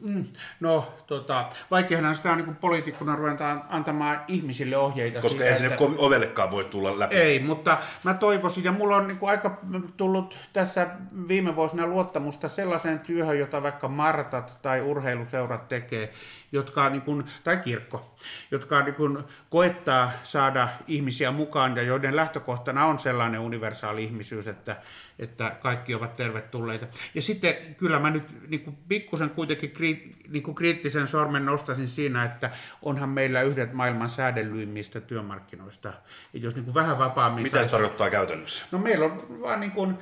[0.00, 0.24] Mm,
[0.60, 5.20] no, tota, vaikeahan sitä on niin poliitikkona ruvetaan antamaan ihmisille ohjeita.
[5.20, 5.84] Koska siitä, ei sinne että...
[5.98, 7.16] ovellekaan voi tulla läpi.
[7.16, 9.60] Ei, mutta mä toivoisin, ja mulla on niin kuin aika
[9.96, 10.86] tullut tässä
[11.28, 16.12] viime vuosina luottamusta sellaiseen työhön, jota vaikka Martat tai urheiluseurat tekee,
[16.52, 18.14] jotka, niin kuin, tai kirkko,
[18.50, 19.18] jotka niin kuin,
[19.50, 24.76] koettaa saada ihmisiä mukaan ja joiden lähtökohtana on sellainen universaali ihmisyys, että,
[25.18, 26.86] että kaikki ovat tervetulleita.
[27.14, 31.88] Ja sitten kyllä mä nyt niin kuin, pikkusen kuitenkin kri, niin kuin kriittisen sormen nostasin
[31.88, 32.50] siinä, että
[32.82, 35.92] onhan meillä yhdet maailman säädellyimmistä työmarkkinoista.
[36.34, 37.42] Et jos niin kuin vähän vapaammin...
[37.42, 38.64] Mitä se tarkoittaa käytännössä?
[38.72, 39.98] No meillä on vaan niin kuin,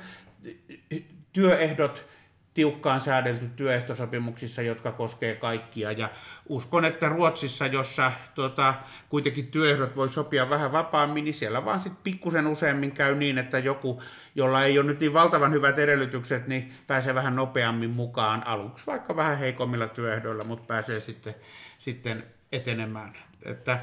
[1.33, 2.05] työehdot,
[2.53, 5.91] tiukkaan säädelty työehtosopimuksissa, jotka koskee kaikkia.
[5.91, 6.09] Ja
[6.49, 8.73] uskon, että Ruotsissa, jossa tota,
[9.09, 13.59] kuitenkin työehdot voi sopia vähän vapaammin, niin siellä vaan sitten pikkusen useammin käy niin, että
[13.59, 14.01] joku,
[14.35, 19.15] jolla ei ole nyt niin valtavan hyvät edellytykset, niin pääsee vähän nopeammin mukaan aluksi, vaikka
[19.15, 21.35] vähän heikommilla työehdoilla, mutta pääsee sitten,
[21.79, 23.13] sitten etenemään.
[23.45, 23.79] Että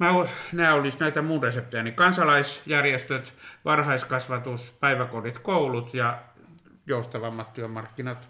[0.00, 0.08] Mä,
[0.52, 3.34] nämä olisi näitä mun reseptejä, niin kansalaisjärjestöt,
[3.64, 6.18] varhaiskasvatus, päiväkodit, koulut ja
[6.90, 8.28] joustavammat työmarkkinat.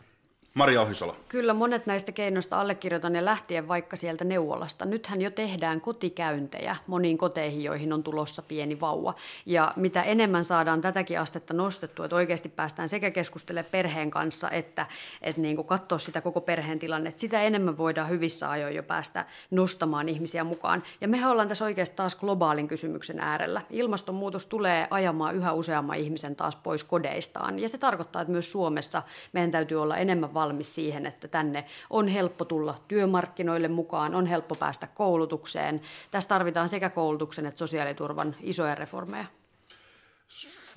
[0.55, 1.17] Maria Ohisalo.
[1.29, 4.85] Kyllä monet näistä keinoista allekirjoitan ja lähtien vaikka sieltä neuvolasta.
[4.85, 9.15] Nythän jo tehdään kotikäyntejä moniin koteihin, joihin on tulossa pieni vauva.
[9.47, 14.87] Ja mitä enemmän saadaan tätäkin astetta nostettua, että oikeasti päästään sekä keskustelemaan perheen kanssa, että,
[15.23, 19.27] että niin kuin katsoa sitä koko perheen tilannetta, sitä enemmän voidaan hyvissä ajoin jo päästä
[19.51, 20.83] nostamaan ihmisiä mukaan.
[21.01, 23.63] Ja mehän ollaan tässä oikeasti taas globaalin kysymyksen äärellä.
[23.71, 27.59] Ilmastonmuutos tulee ajamaan yhä useamman ihmisen taas pois kodeistaan.
[27.59, 32.09] Ja se tarkoittaa, että myös Suomessa meidän täytyy olla enemmän valmis siihen, että tänne on
[32.09, 35.81] helppo tulla työmarkkinoille mukaan, on helppo päästä koulutukseen.
[36.11, 39.25] Tässä tarvitaan sekä koulutuksen että sosiaaliturvan isoja reformeja.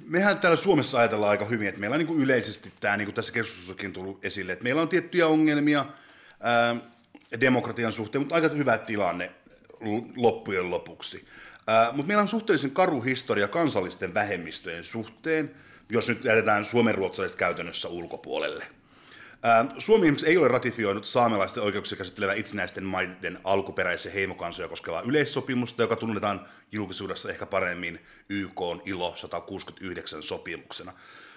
[0.10, 3.34] Mehän täällä Suomessa ajatellaan aika hyvin, että meillä on niin yleisesti tämä, niin kuin tässä
[3.34, 5.86] keskustelussakin tullut esille, että meillä on tiettyjä ongelmia
[6.40, 6.76] ää,
[7.42, 9.32] demokratian suhteen, mutta aika hyvä tilanne
[10.16, 11.28] loppujen lopuksi.
[11.68, 15.56] Ää, mutta meillä on suhteellisen karu historia kansallisten vähemmistöjen suhteen,
[15.90, 18.68] jos nyt jätetään suomenruotsalaiset käytännössä ulkopuolelle.
[19.78, 26.46] Suomi ei ole ratifioinut saamelaisten oikeuksia käsittelevää itsenäisten maiden alkuperäisiä heimokansoja koskevaa yleissopimusta, joka tunnetaan
[26.72, 30.94] julkisuudessa ehkä paremmin YK ILO 169 sopimuksena.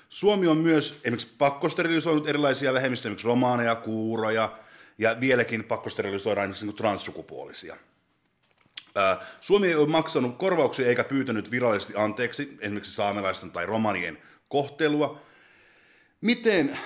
[0.08, 4.58] Suomi on myös esimerkiksi pakkosterilisoinut erilaisia vähemmistöjä, esimerkiksi romaaneja, kuuroja,
[4.98, 7.76] ja vieläkin pakkosterilisoidaan esimerkiksi niin transsukupuolisia.
[9.40, 15.20] Suomi ei ole maksanut korvauksia eikä pyytänyt virallisesti anteeksi esimerkiksi saamelaisten tai romanien kohtelua.
[16.20, 16.78] Miten,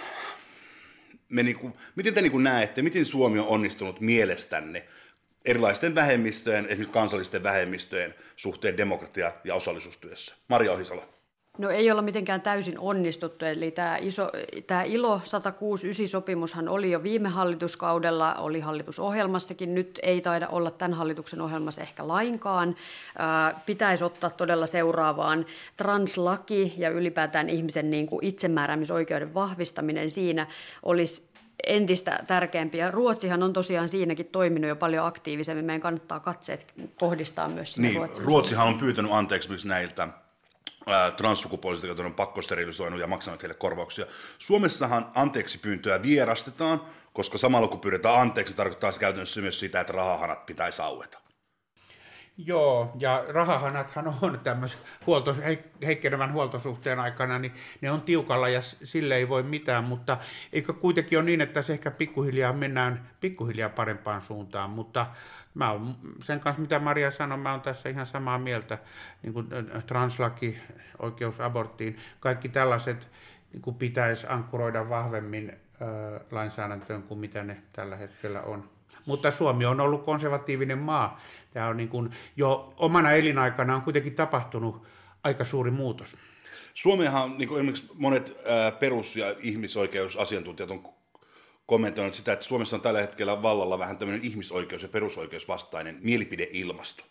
[1.30, 4.86] me niinku, miten te niinku näette, miten Suomi on onnistunut mielestänne
[5.44, 10.34] erilaisten vähemmistöjen, esimerkiksi kansallisten vähemmistöjen suhteen demokratia- ja osallisuustyössä?
[10.48, 11.19] Maria Ohisalo.
[11.60, 14.30] No ei olla mitenkään täysin onnistuttu, eli tämä, iso,
[14.66, 20.94] tämä ILO 169 sopimushan oli jo viime hallituskaudella, oli hallitusohjelmassakin, nyt ei taida olla tämän
[20.94, 22.76] hallituksen ohjelmassa ehkä lainkaan.
[23.66, 25.46] pitäisi ottaa todella seuraavaan
[25.76, 30.46] translaki ja ylipäätään ihmisen niin kuin itsemääräämisoikeuden vahvistaminen siinä
[30.82, 31.30] olisi
[31.66, 32.90] entistä tärkeämpiä.
[32.90, 35.64] Ruotsihan on tosiaan siinäkin toiminut jo paljon aktiivisemmin.
[35.64, 38.26] Meidän kannattaa katseet kohdistaa myös sinne niin, Ruotsiin.
[38.26, 39.66] Ruotsihan on pyytänyt anteeksi myös
[40.86, 44.06] näiltä transsukupuolisilta, jotka on pakkosterilisoinut ja maksanut heille korvauksia.
[44.38, 49.92] Suomessahan anteeksi pyyntöä vierastetaan, koska samalla kun pyydetään anteeksi, tarkoittaa se käytännössä myös sitä, että
[49.92, 51.18] rahahanat pitäisi aueta.
[52.46, 55.36] Joo, ja rahahanathan on tämmöisen huolto,
[55.86, 60.18] heikkenevän huoltosuhteen aikana, niin ne on tiukalla ja sille ei voi mitään, mutta
[60.52, 65.06] eikö kuitenkin ole niin, että se ehkä pikkuhiljaa mennään pikkuhiljaa parempaan suuntaan, mutta
[65.54, 68.78] mä oon sen kanssa, mitä Maria sanoi, mä oon tässä ihan samaa mieltä,
[69.22, 69.48] niin kuin
[69.86, 70.58] translaki,
[70.98, 73.08] oikeus aborttiin, kaikki tällaiset
[73.52, 75.52] niin kuin pitäisi ankkuroida vahvemmin
[76.30, 78.79] lainsäädäntöön kuin mitä ne tällä hetkellä on.
[79.10, 81.20] Mutta Suomi on ollut konservatiivinen maa.
[81.52, 84.86] Tämä on niin kuin jo omana elinaikana on kuitenkin tapahtunut
[85.24, 86.16] aika suuri muutos.
[86.74, 88.36] Suomehan, niin kuin esimerkiksi monet
[88.80, 90.88] perus- ja ihmisoikeusasiantuntijat on
[91.66, 97.04] kommentoinut sitä, että Suomessa on tällä hetkellä vallalla vähän tämmöinen ihmisoikeus- ja perusoikeusvastainen mielipideilmasto.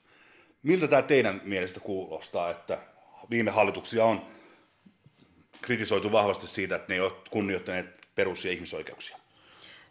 [0.64, 2.78] Miltä tämä teidän mielestä kuulostaa, että
[3.30, 4.22] viime hallituksia on
[5.62, 7.86] kritisoitu vahvasti siitä, että ne ei ole kunnioittaneet
[8.16, 9.19] perus- ja ihmisoikeuksia?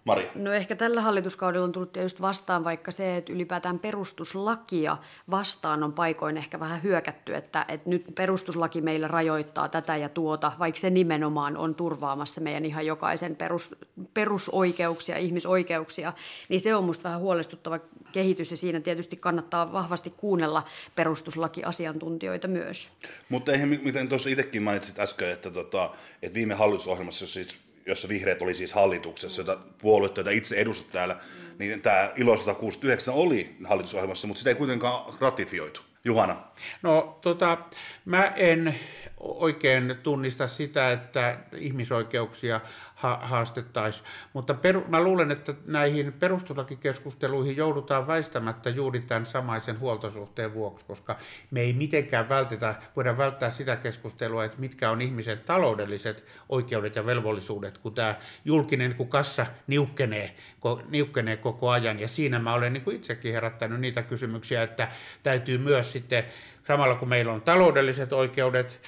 [0.08, 0.30] Maria?
[0.34, 4.96] No ehkä tällä hallituskaudella on tullut tietysti vastaan vaikka se, että ylipäätään perustuslakia
[5.30, 10.52] vastaan on paikoin ehkä vähän hyökätty, että, että nyt perustuslaki meillä rajoittaa tätä ja tuota,
[10.58, 13.76] vaikka se nimenomaan on turvaamassa meidän ihan jokaisen perus,
[14.14, 16.12] perusoikeuksia, ihmisoikeuksia,
[16.48, 17.78] niin se on minusta vähän huolestuttava
[18.12, 22.92] kehitys ja siinä tietysti kannattaa vahvasti kuunnella perustuslakiasiantuntijoita myös.
[23.28, 25.90] Mutta eihän, miten tuossa itsekin mainitsit äsken, että, tota,
[26.22, 31.16] että viime hallitusohjelmassa siis jossa vihreät oli siis hallituksessa, jota puoluetta, jota itse edustat täällä,
[31.58, 35.80] niin tämä ILO 169 oli hallitusohjelmassa, mutta sitä ei kuitenkaan ratifioitu.
[36.04, 36.36] Juhana.
[36.82, 37.58] No tota,
[38.04, 38.74] mä en
[39.20, 42.60] oikein tunnista sitä, että ihmisoikeuksia
[42.94, 44.06] ha- haastettaisiin.
[44.32, 51.16] Mutta peru- mä luulen, että näihin perustuslakikeskusteluihin joudutaan väistämättä juuri tämän samaisen huoltosuhteen vuoksi, koska
[51.50, 57.06] me ei mitenkään vältetä, voida välttää sitä keskustelua, että mitkä on ihmisen taloudelliset oikeudet ja
[57.06, 58.14] velvollisuudet, kun tämä
[58.44, 62.00] julkinen kun kassa niukkenee, ko- niukkenee koko ajan.
[62.00, 64.88] Ja siinä mä olen niin kuin itsekin herättänyt niitä kysymyksiä, että
[65.22, 66.24] täytyy myös sitten,
[66.66, 68.80] samalla kun meillä on taloudelliset oikeudet,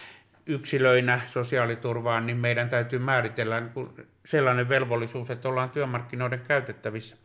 [0.51, 7.16] yksilöinä sosiaaliturvaan, niin meidän täytyy määritellä niin sellainen velvollisuus, että ollaan työmarkkinoiden käytettävissä.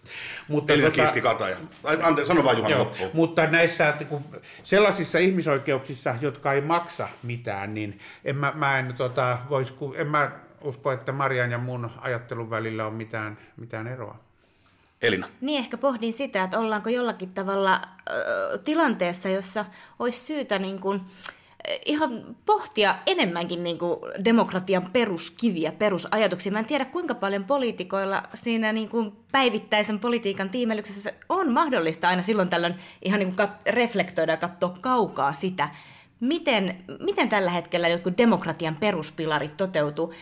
[0.47, 1.57] Mutta Eli tota, Kiiski Kataja.
[1.83, 4.23] Anteeksi, sano vaan Juhana joo, Mutta näissä niin kuin,
[4.63, 10.31] sellaisissa ihmisoikeuksissa, jotka ei maksa mitään, niin en mä, mä en, tota, vois, en mä
[10.61, 14.19] usko, että Marian ja mun ajattelun välillä on mitään, mitään eroa.
[15.01, 15.27] Elina.
[15.41, 17.83] Niin ehkä pohdin sitä, että ollaanko jollakin tavalla äh,
[18.63, 19.65] tilanteessa, jossa
[19.99, 21.01] olisi syytä niin kuin,
[21.85, 26.51] ihan pohtia enemmänkin niin kuin demokratian peruskiviä, perusajatuksia.
[26.51, 32.21] Mä en tiedä, kuinka paljon poliitikoilla siinä niin kuin päivittäisen politiikan tiimelyksessä on mahdollista aina
[32.21, 35.69] silloin tällöin ihan niin kuin kat- reflektoida ja katsoa kaukaa sitä,
[36.21, 40.13] miten, miten tällä hetkellä jotkut demokratian peruspilarit toteutuu.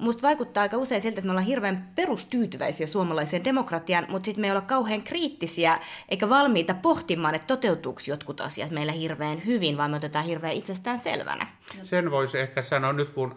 [0.00, 4.46] Musta vaikuttaa aika usein siltä, että me ollaan hirveän perustyytyväisiä suomalaiseen demokratiaan, mutta sitten me
[4.46, 5.78] ei olla kauhean kriittisiä
[6.08, 10.98] eikä valmiita pohtimaan, että toteutuuko jotkut asiat meillä hirveän hyvin, vaan me otetaan hirveän itsestään
[10.98, 11.46] selvänä.
[11.82, 13.34] Sen voisi ehkä sanoa nyt, kun,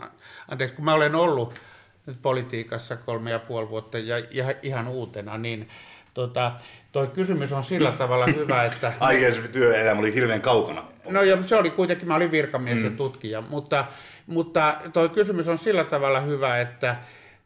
[0.51, 1.53] anteeksi, kun mä olen ollut
[2.05, 5.69] nyt politiikassa kolme ja puoli vuotta ja, ja ihan uutena, niin
[6.13, 6.51] tota,
[6.93, 8.93] Tuo kysymys on sillä tavalla hyvä, että...
[8.99, 10.83] Aikaisemmin työelämä oli hirveän kaukana.
[11.09, 12.85] No ja se oli kuitenkin, mä olin virkamies mm.
[12.85, 13.85] ja tutkija, mutta,
[14.27, 16.95] mutta tuo kysymys on sillä tavalla hyvä, että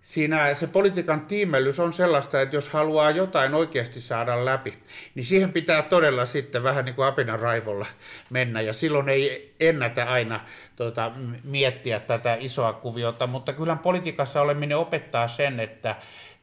[0.02, 4.78] siinä se politiikan tiimellys on sellaista, että jos haluaa jotain oikeasti saada läpi,
[5.16, 7.86] niin siihen pitää todella sitten vähän niin kuin apinan raivolla
[8.30, 8.62] mennä.
[8.62, 10.40] Ja silloin ei ennätä aina
[10.76, 11.12] tuota,
[11.44, 15.96] miettiä tätä isoa kuviota, mutta kyllä politiikassa oleminen opettaa sen, että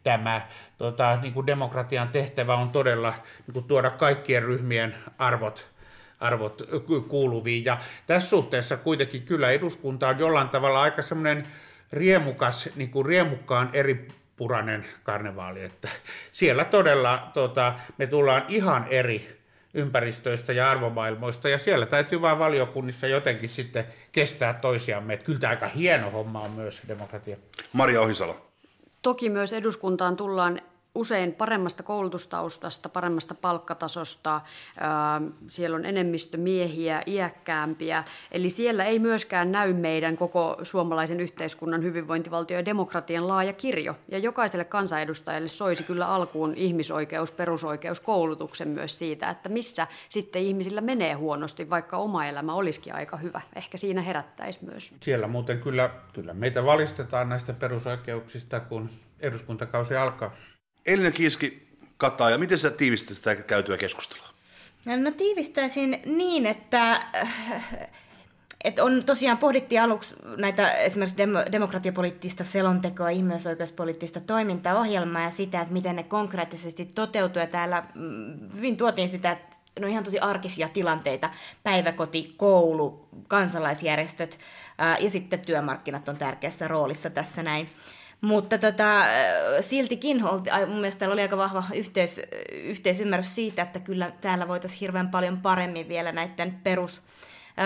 [0.02, 0.40] tämä
[0.78, 3.14] tota, niin kuin demokratian tehtävä on todella
[3.46, 5.73] niin kuin tuoda kaikkien ryhmien arvot
[6.24, 6.62] arvot
[7.08, 7.64] kuuluviin.
[7.64, 11.46] Ja tässä suhteessa kuitenkin kyllä eduskunta on jollain tavalla aika semmoinen
[11.92, 15.88] riemukas, niin kuin riemukkaan eri puranen karnevaali, että
[16.32, 19.44] siellä todella tota, me tullaan ihan eri
[19.74, 25.14] ympäristöistä ja arvomaailmoista, ja siellä täytyy vain valiokunnissa jotenkin sitten kestää toisiamme.
[25.14, 27.36] Että kyllä tämä aika hieno homma on myös demokratia.
[27.72, 28.50] Maria Ohisalo.
[29.02, 30.60] Toki myös eduskuntaan tullaan
[30.94, 34.40] usein paremmasta koulutustaustasta, paremmasta palkkatasosta,
[35.48, 42.56] siellä on enemmistö miehiä, iäkkäämpiä, eli siellä ei myöskään näy meidän koko suomalaisen yhteiskunnan hyvinvointivaltio
[42.56, 43.94] ja demokratian laaja kirjo.
[44.08, 50.80] Ja jokaiselle kansanedustajalle soisi kyllä alkuun ihmisoikeus, perusoikeus, koulutuksen myös siitä, että missä sitten ihmisillä
[50.80, 53.40] menee huonosti, vaikka oma elämä olisikin aika hyvä.
[53.56, 54.94] Ehkä siinä herättäisi myös.
[55.00, 58.90] Siellä muuten kyllä, kyllä meitä valistetaan näistä perusoikeuksista, kun
[59.20, 60.34] eduskuntakausi alkaa.
[60.86, 61.64] Elina Kiiski
[62.30, 64.28] ja miten sä tiivistäisit sitä käytyä keskustelua?
[64.84, 67.00] No tiivistäisin niin, että,
[68.64, 75.72] että on tosiaan pohdittiin aluksi näitä esimerkiksi dem- demokratiapoliittista selontekoa, ihmisoikeuspoliittista toimintaohjelmaa ja sitä, että
[75.72, 77.40] miten ne konkreettisesti toteutuu.
[77.40, 81.30] Ja täällä mm, hyvin tuotiin sitä, että no ihan tosi arkisia tilanteita,
[81.62, 84.38] päiväkoti, koulu, kansalaisjärjestöt
[84.78, 87.68] ää, ja sitten työmarkkinat on tärkeässä roolissa tässä näin.
[88.20, 89.04] Mutta tota,
[89.60, 90.22] siltikin
[90.66, 92.20] mun mielestä täällä oli aika vahva yhteis,
[92.52, 97.00] yhteisymmärrys siitä, että kyllä täällä voitaisiin hirveän paljon paremmin vielä näiden perus,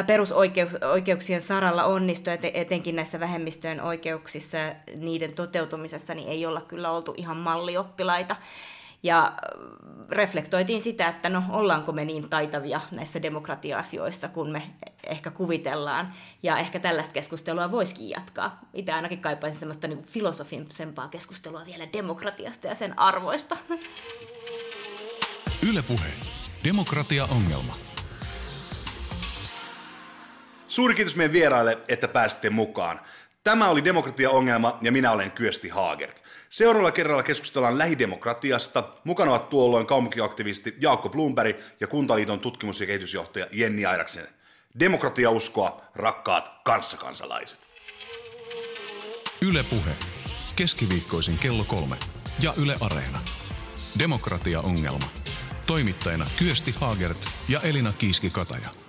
[0.07, 7.15] perusoikeuksien saralla onnistua, etenkin näissä vähemmistöjen oikeuksissa ja niiden toteutumisessa, niin ei olla kyllä oltu
[7.17, 8.37] ihan mallioppilaita.
[9.03, 9.33] Ja äh,
[10.11, 14.63] reflektoitiin sitä, että no ollaanko me niin taitavia näissä demokratia-asioissa, kun me
[15.07, 16.15] ehkä kuvitellaan.
[16.43, 18.61] Ja ehkä tällaista keskustelua voisikin jatkaa.
[18.75, 23.57] Itse ainakin kaipaisin semmoista niin filosofisempaa keskustelua vielä demokratiasta ja sen arvoista.
[25.69, 26.13] Ylepuhe.
[26.65, 27.77] Demokratia-ongelma.
[30.69, 33.01] Suuri kiitos meidän vieraille, että pääsitte mukaan.
[33.45, 36.23] Tämä oli Demokratia-ongelma ja minä olen Kyösti Haagert.
[36.51, 38.85] Seuraavalla kerralla keskustellaan lähidemokratiasta.
[39.05, 44.29] Mukana ovat tuolloin kaupunkiaktivisti Jaakko Blumberg ja Kuntaliiton tutkimus- ja kehitysjohtaja Jenni Airaksen.
[44.79, 47.69] Demokratiauskoa, rakkaat kanssakansalaiset.
[49.43, 49.91] Yle Puhe.
[50.57, 51.97] Keskiviikkoisin kello kolme.
[52.43, 53.21] Ja Yle Areena.
[53.99, 55.11] Demokratia-ongelma.
[55.67, 58.88] Toimittajina Kyösti Haagert ja Elina Kiiski-Kataja.